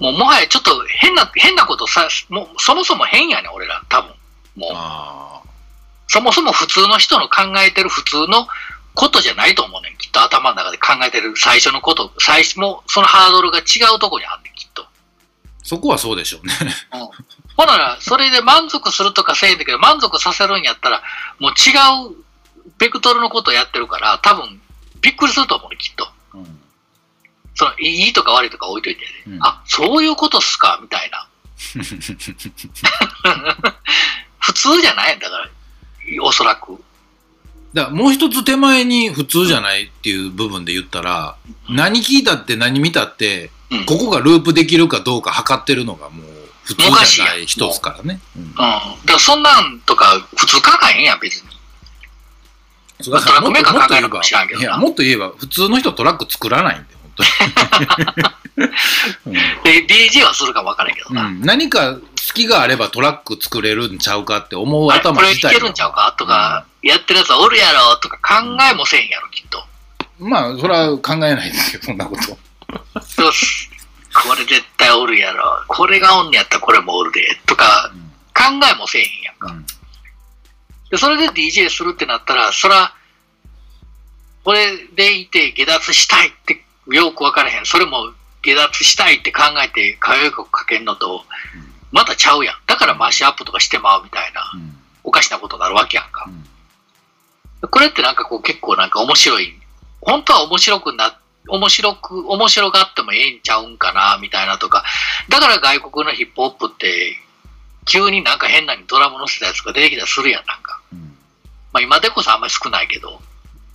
[0.02, 4.16] もうもはやちょっと変な、変なことさ、もうそもそも変やねん、俺ら、多分。
[4.56, 5.41] もう、あ
[6.08, 8.47] そもそも普通の人の考えてる普通の
[8.95, 9.97] ことじゃないと思うねん。
[9.97, 13.62] きっと頭の中で考えてる最初のこと、最初もそのハードルが違
[13.95, 14.82] うとこにあんねん、きっと。
[14.82, 14.86] ー
[15.64, 16.54] そこはそうでしょうね。
[17.56, 21.04] ほなら、それで満足するとかせえんだけど、満足させるんやったら、
[21.38, 21.78] もう違
[22.10, 22.16] う
[22.80, 24.60] ベクトルのことをやってるから、多分、
[25.02, 26.08] びっくりすると思うね、きっと。
[27.62, 29.07] うんその、いいとか悪いとか置いといてね。
[29.28, 30.80] うんあ、そういうことっすか？
[30.82, 31.28] みたいな。
[34.39, 35.49] 普通じゃないんだから、
[36.24, 36.84] おそらく。
[37.74, 41.36] だからもう一つ手前に普通じゃないっていう部分で言ったら、
[41.70, 43.86] 何聞いたって何見たって、うん。
[43.86, 46.28] ここがループできるかどうか測ってるのがもう
[46.64, 48.20] 普通じゃない人ですからね。
[48.36, 48.53] うんうん。
[48.55, 51.49] だからそんなんとか普通考えへんやん、別に。
[53.03, 57.26] そうだトラックメーカーもっと考えるかもしらんけどや、もっと言えば、普通の人トラック作らないんで、本
[59.24, 59.36] 当に。
[59.64, 61.22] で、DJ はするかもわからんけどな。
[61.24, 69.66] うんうん何か好きがあればトラック作れるんちゃうかって思うあれこれい頭自体けるんちゃうかとか、やってるやつはおるやろとか考えもせえへんやろ、きっと。
[70.20, 72.22] まあ、それは考えないですよ、そんなこと。
[73.01, 73.70] そうっす。
[74.14, 75.64] これ絶対おるやろ。
[75.68, 77.39] これがおんねやったらこれもおるで。
[77.45, 77.91] とか、
[78.36, 79.47] 考えもせえへんやんか。
[79.47, 79.66] うん
[80.91, 82.93] で、それで DJ するってなったら、そら、
[84.43, 87.66] これでいて下脱したいってよく分からへん。
[87.66, 88.12] それも
[88.42, 91.26] 下脱したいって考えて歌謡曲かけんのと、
[91.92, 92.56] またちゃうやん。
[92.68, 97.66] だからマッシュアップとかしてまうみたいな、うんおかしなことになるわけやんかう。
[97.66, 99.60] んこれってなんかこう結構なんか面白い。
[100.00, 101.18] 本当は面白くな、
[101.48, 104.84] 面白く、面白がってもええんちゃうんかな、みたいなとか。
[105.30, 107.18] だから外国のヒップホップって、
[107.86, 110.80] 急になんか変なにドラム乗せたやつが出てきたりするやん、なんか。
[110.94, 111.18] うん
[111.74, 113.22] まあ今でこそあんまり少ないけど、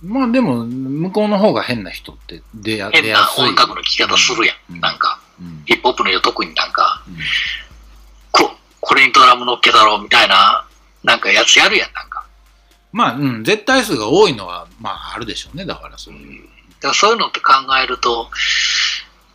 [0.03, 3.11] まあでも、向こうの方が変な人って出やすい。
[3.43, 4.73] 音楽の聴き方するやん。
[4.73, 7.17] うんなんか、うんヒップホップの人特になんか、うん
[8.31, 10.65] ここれにドラム乗っけたろ、みたいな、
[11.03, 12.25] なんかやつやるやん、なんか。
[12.91, 16.47] まあ、うん、絶対数が多いのは、まあ、あるでしょうね、だからそういう。
[16.79, 18.29] だからそういうのって考えると、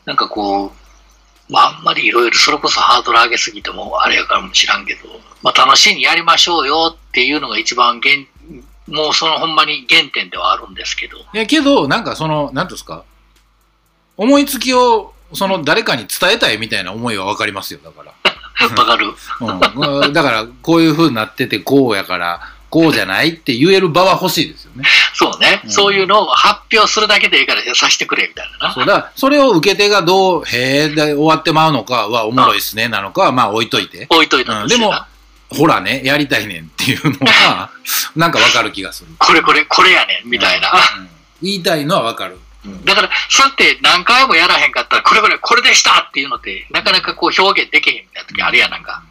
[0.04, 5.00] なんかこう、まああんまりいろいろそれこそハードル上げすぎてもあれやからも知らんけど、
[5.42, 8.24] まあ楽しいにやりましょうよっていうのが一番原、
[8.88, 13.04] もうそのほんまに原点ではあるんですけど、いや、けど、なんかその、なんですか、
[14.16, 18.12] 思いつきを、その誰かに伝えたいみたいな思いはわかりますよ、だから。
[18.76, 19.14] わかる。
[19.40, 22.40] うん、だから、こういう風になってて、こうやから、
[22.72, 24.84] こうじゃないって言える場は欲しいですよね。
[25.12, 25.70] そうね、うん。
[25.70, 28.74] そういうのを発表するだけでいいからさしてくれみたいなな。
[28.74, 29.12] そうだ。
[29.14, 34.06] それを受け手がどう、へえ、で終わってまうのかはおもろいっすね、なのかは、まあ置いといて。
[34.08, 34.90] 置いといたうんん、でも、
[35.52, 37.70] ほらね、やりたいねんっていうのは、
[38.16, 39.10] なんかわかる気がする。
[39.18, 40.72] これこれ、これやねん、みたいな。
[40.98, 41.08] うん。
[41.42, 42.38] 言いたいのはわかる。
[42.84, 49.02] だから、そうやって何回もやらへんかったら、これこれ、これでしたっていうのって、なかなかこう表現できへんみたいな時あるやん、なんか。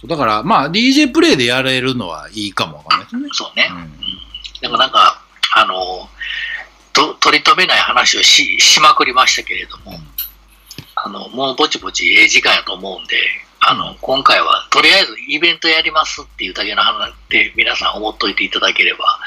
[0.00, 3.28] そうだから、まあ、DJ プレイでやれるのはいいかもわかんないですね。
[3.32, 3.68] そうね。
[3.70, 4.26] うん
[4.60, 5.22] でもなんか、
[5.54, 6.08] あの、
[6.92, 10.00] と取り留めない話をししまくりましたけれども、
[10.94, 13.16] あの、もうぼちぼちええ時間やと思うんで、
[13.60, 19.18] あの、今回はとりあえずイベントやりますっていうだけの話で皆さん思っといていただければ、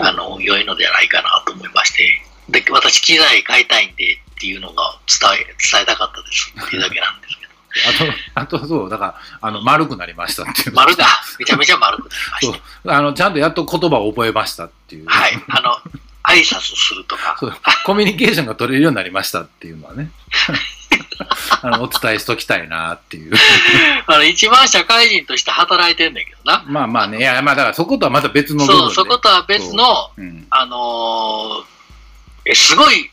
[0.00, 7.46] あの、良いのではないかなと思いまして、で、私機材買いたいんでっていうのが伝え、伝えたかったですっていうだけなんですけど、
[8.40, 10.74] あと、あとそう、だから、あの、丸くなりましたっていう。
[10.74, 11.04] 丸が
[11.38, 12.92] めちゃめちゃ丸くなりましそたう。
[12.92, 15.06] あの、ちゃんとやっと言葉を覚えましたっていう。
[15.06, 15.32] はい。
[15.48, 15.76] あの、
[16.24, 20.10] 挨拶するとか、そうコミュニケーションが取れるようになりましたっていうのはね。
[21.62, 23.32] あの、お伝えしときたいなっていう。
[24.06, 26.64] あの、一番社会人として働いてんだけどな。
[26.66, 28.94] まあまあね、いや、まあだからそことはまた別の部分で。
[28.94, 30.46] そう、そことは別の、うん。
[30.50, 31.76] あのー
[32.48, 33.10] えすごい、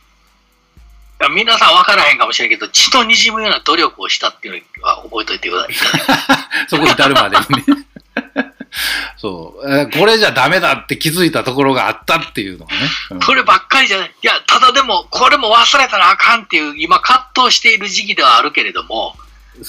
[1.32, 6.70] 皆さん分からへんかもしれんけど、血の滲むような努力をしたっていうのは覚えておいてください。
[6.70, 8.53] そこに至るまでにね。
[9.17, 12.82] そう、えーこれじゃダメだって気づいたところがあったっていうのがね。
[13.11, 14.09] うんこればっかりじゃない。
[14.09, 19.15] いや、ただでも、これも忘れたらあかんっていう、今葛藤している時期ではあるけれども、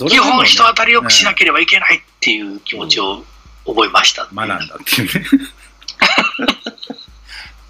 [0.00, 3.24] もね本人当たりよくしなければいけないっていう気持ちを
[3.66, 4.26] 覚えました。
[4.32, 5.26] 学んだっていうね。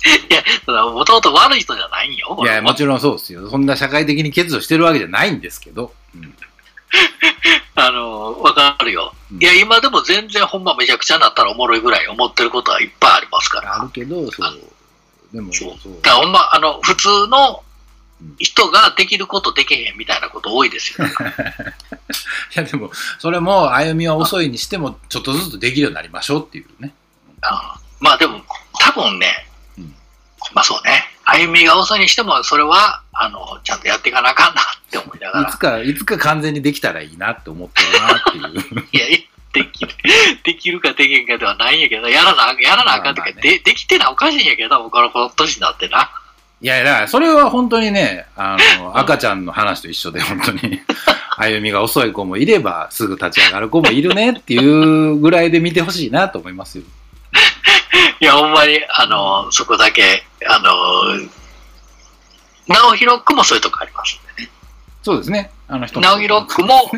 [0.31, 0.43] いや、
[0.85, 2.39] もともと悪い人じゃないんよ。
[2.43, 3.49] いや、もちろんそうですよ。
[3.51, 5.95] そんな社会的に欠如してるわけじゃないんですけど。
[6.15, 6.19] う
[8.65, 9.15] の、わかるよ。
[9.33, 13.81] うんいや、今でも全然ほんまめちゃくちゃになったらおもろいぐらい思ってることはいっぱいありますから。
[13.81, 14.61] あるけど、そう。
[15.33, 15.71] でも、そう。
[16.03, 17.63] だからほんま、あの、普通の
[18.39, 21.07] 人ができることできへんみたいなこと多いですよ。
[21.09, 21.11] い
[22.55, 26.95] や、でも、それも歩みは遅いにしても、ちょっとずつできるようになりましょうっていうね。
[27.43, 28.41] あまあでも、
[28.79, 29.49] 多分ね、
[29.79, 29.95] うん
[30.55, 35.57] まあそうね、歩みが遅いにしても、それは、あの、ちゃんとやっていかなあかんなって思いながらいつ。
[35.57, 38.85] か、いつか完全にできたらいいなって思ってるなっていう。
[38.93, 39.19] いや、
[39.53, 39.91] できる、
[40.45, 46.11] できるかできへんかではないんやけど、やらな、やらなあかんってか、ねで、できてなおかしいんやけど、僕のこの年になってな。
[46.61, 50.81] いや、だから、それは本当にね、あの、 赤ちゃんの話と一緒で、本当に。
[51.37, 56.85] 歩みが遅い子もいれば、すぐ立ち上がる子もいるねっていうぐらいで見てほしいなと思いますよ。
[58.21, 60.73] いや、ほんまに、あの、そこだけ、あの、
[62.67, 64.51] 直弘くもそういうとこありますんでね。
[65.03, 65.51] そうですね。
[65.69, 66.91] あの人直弘くも、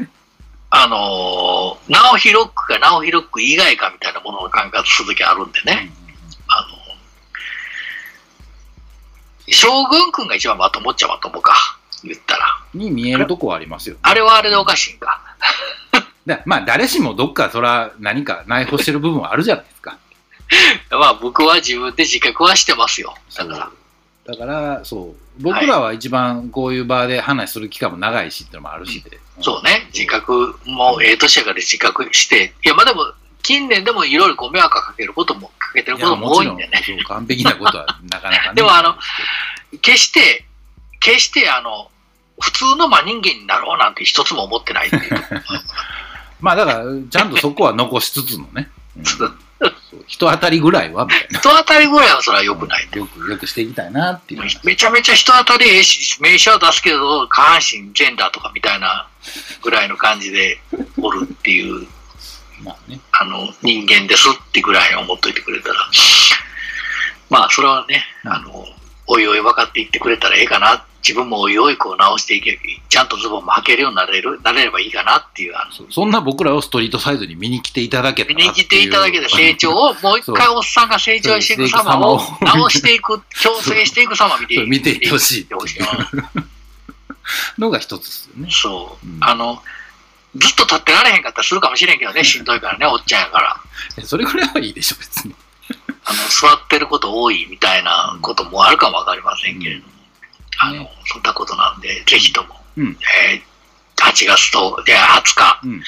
[0.71, 5.91] あの、直弘くか直弘く以外かみたいなものの感覚するときあるんでね。
[6.49, 6.69] あの、
[9.49, 12.47] 将軍くんが一番まともっちゃまともか、言ったら。
[12.75, 14.01] に見えるとこはありますよ、ね。
[14.03, 15.21] あれはあれでおかしいんか。
[16.27, 19.99] だまあ、誰しもどっか、そら、何か内包してる部分はあるじゃないですか。
[20.91, 23.15] まあ僕は自分で自覚はしてますよ。
[23.37, 23.71] だから。
[24.27, 25.43] だから、そう。
[25.43, 29.21] 僕らは一番こういう場で話する期間も長いしっていうのもあるしで。
[29.41, 36.83] そうね、自覚もええ年やから自覚して、いや、まあでも、近年でもいろいろご迷惑かけることも、かけてることも多いんでね。
[36.85, 38.55] そう完璧なことはなかなかね。
[38.57, 38.97] でもあの
[39.83, 40.45] 決して、
[41.01, 41.91] 決して、あの、
[42.41, 45.25] 普通の真人間になろうなんて一つも思ってないっていう。
[46.41, 48.71] まあだから、ちゃんとそこは残しつつのね。
[48.97, 49.46] うん
[50.07, 51.39] 人当たりぐらいは、みたいな。
[51.39, 52.89] 人当たりぐらいはそれは良くない。
[52.93, 54.43] よく、よくしていきたいなっていう。
[54.65, 59.09] めちゃめちゃ人当たりええし、名称は出すけど、下半身全裸とかみたいな
[59.63, 60.61] ぐらいの感じで
[60.99, 61.87] おるっていう、
[62.63, 63.01] まあね。
[63.13, 65.91] あの、人間ですってぐらいに思っといてくれたら、
[67.31, 68.67] まあ、それはね、うんあの、
[69.07, 70.85] おいおい分かっていってくれたらええかな。
[71.07, 75.55] 自分もおいおいこう直していけ、ちゃんとズボンも履けるようになれる、なれればいいかなっていう、
[75.89, 85.81] そんな僕らをストリートサイズに見に来ていただけた見らに来ていただけて成長を、もう一回おっさんが成長していく様を直していく、強制していく様見て 見ていってほしい見てほしい
[87.59, 88.49] のが一つですよね。
[88.51, 89.19] そううん。
[89.21, 89.63] あの、
[90.35, 94.05] ずっと立ってられへんかったらするかもしれんけどね、しんどいからね、おっちゃんやから。
[94.05, 95.35] それぐらいはいいでしょ、別に。
[96.05, 99.96] あの、座ってること多いみたいなこともあるかもわかりませんけれども。
[100.59, 102.99] あのね、そんなことなんで、ぜひとも、うん。
[103.31, 103.43] えー
[103.99, 105.83] 8月と、いや、20日、うん。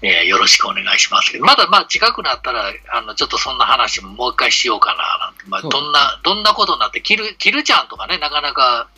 [0.00, 5.44] えーよろしくお願いしますけど、まだまあ近くなったら、あの、ちょっとそんな話ももう一回しようかな、なんて。
[5.48, 8.88] まあ、どんな、どんなことになって、キル、キルちゃんとかね、なかなか、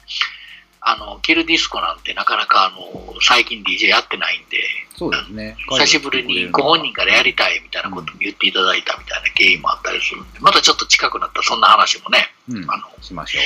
[0.81, 4.63] あの、キルディスコなんてなかなか、あの、最近 DJ やってないんで、
[4.97, 5.57] そうですね。
[5.71, 12.71] 久しぶりにご本人からやりたいみたいなことも言っていただいたみたいな経緯もあったりするんで、またちょっと近くなったらそんな話もね、うん。
[12.71, 13.41] あの、しましょ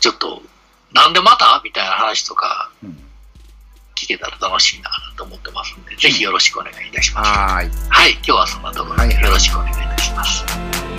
[0.00, 0.42] ちょっと、
[0.94, 1.60] なんでまた？
[1.64, 2.70] みたいな話とか
[3.96, 7.30] 聞けたら楽しいなと思ってますんで、ぜひよろしくお願いいたします。
[7.30, 7.70] はーい。
[7.90, 10.93] はい、今日はそんなところではいよろしくお願いいたします。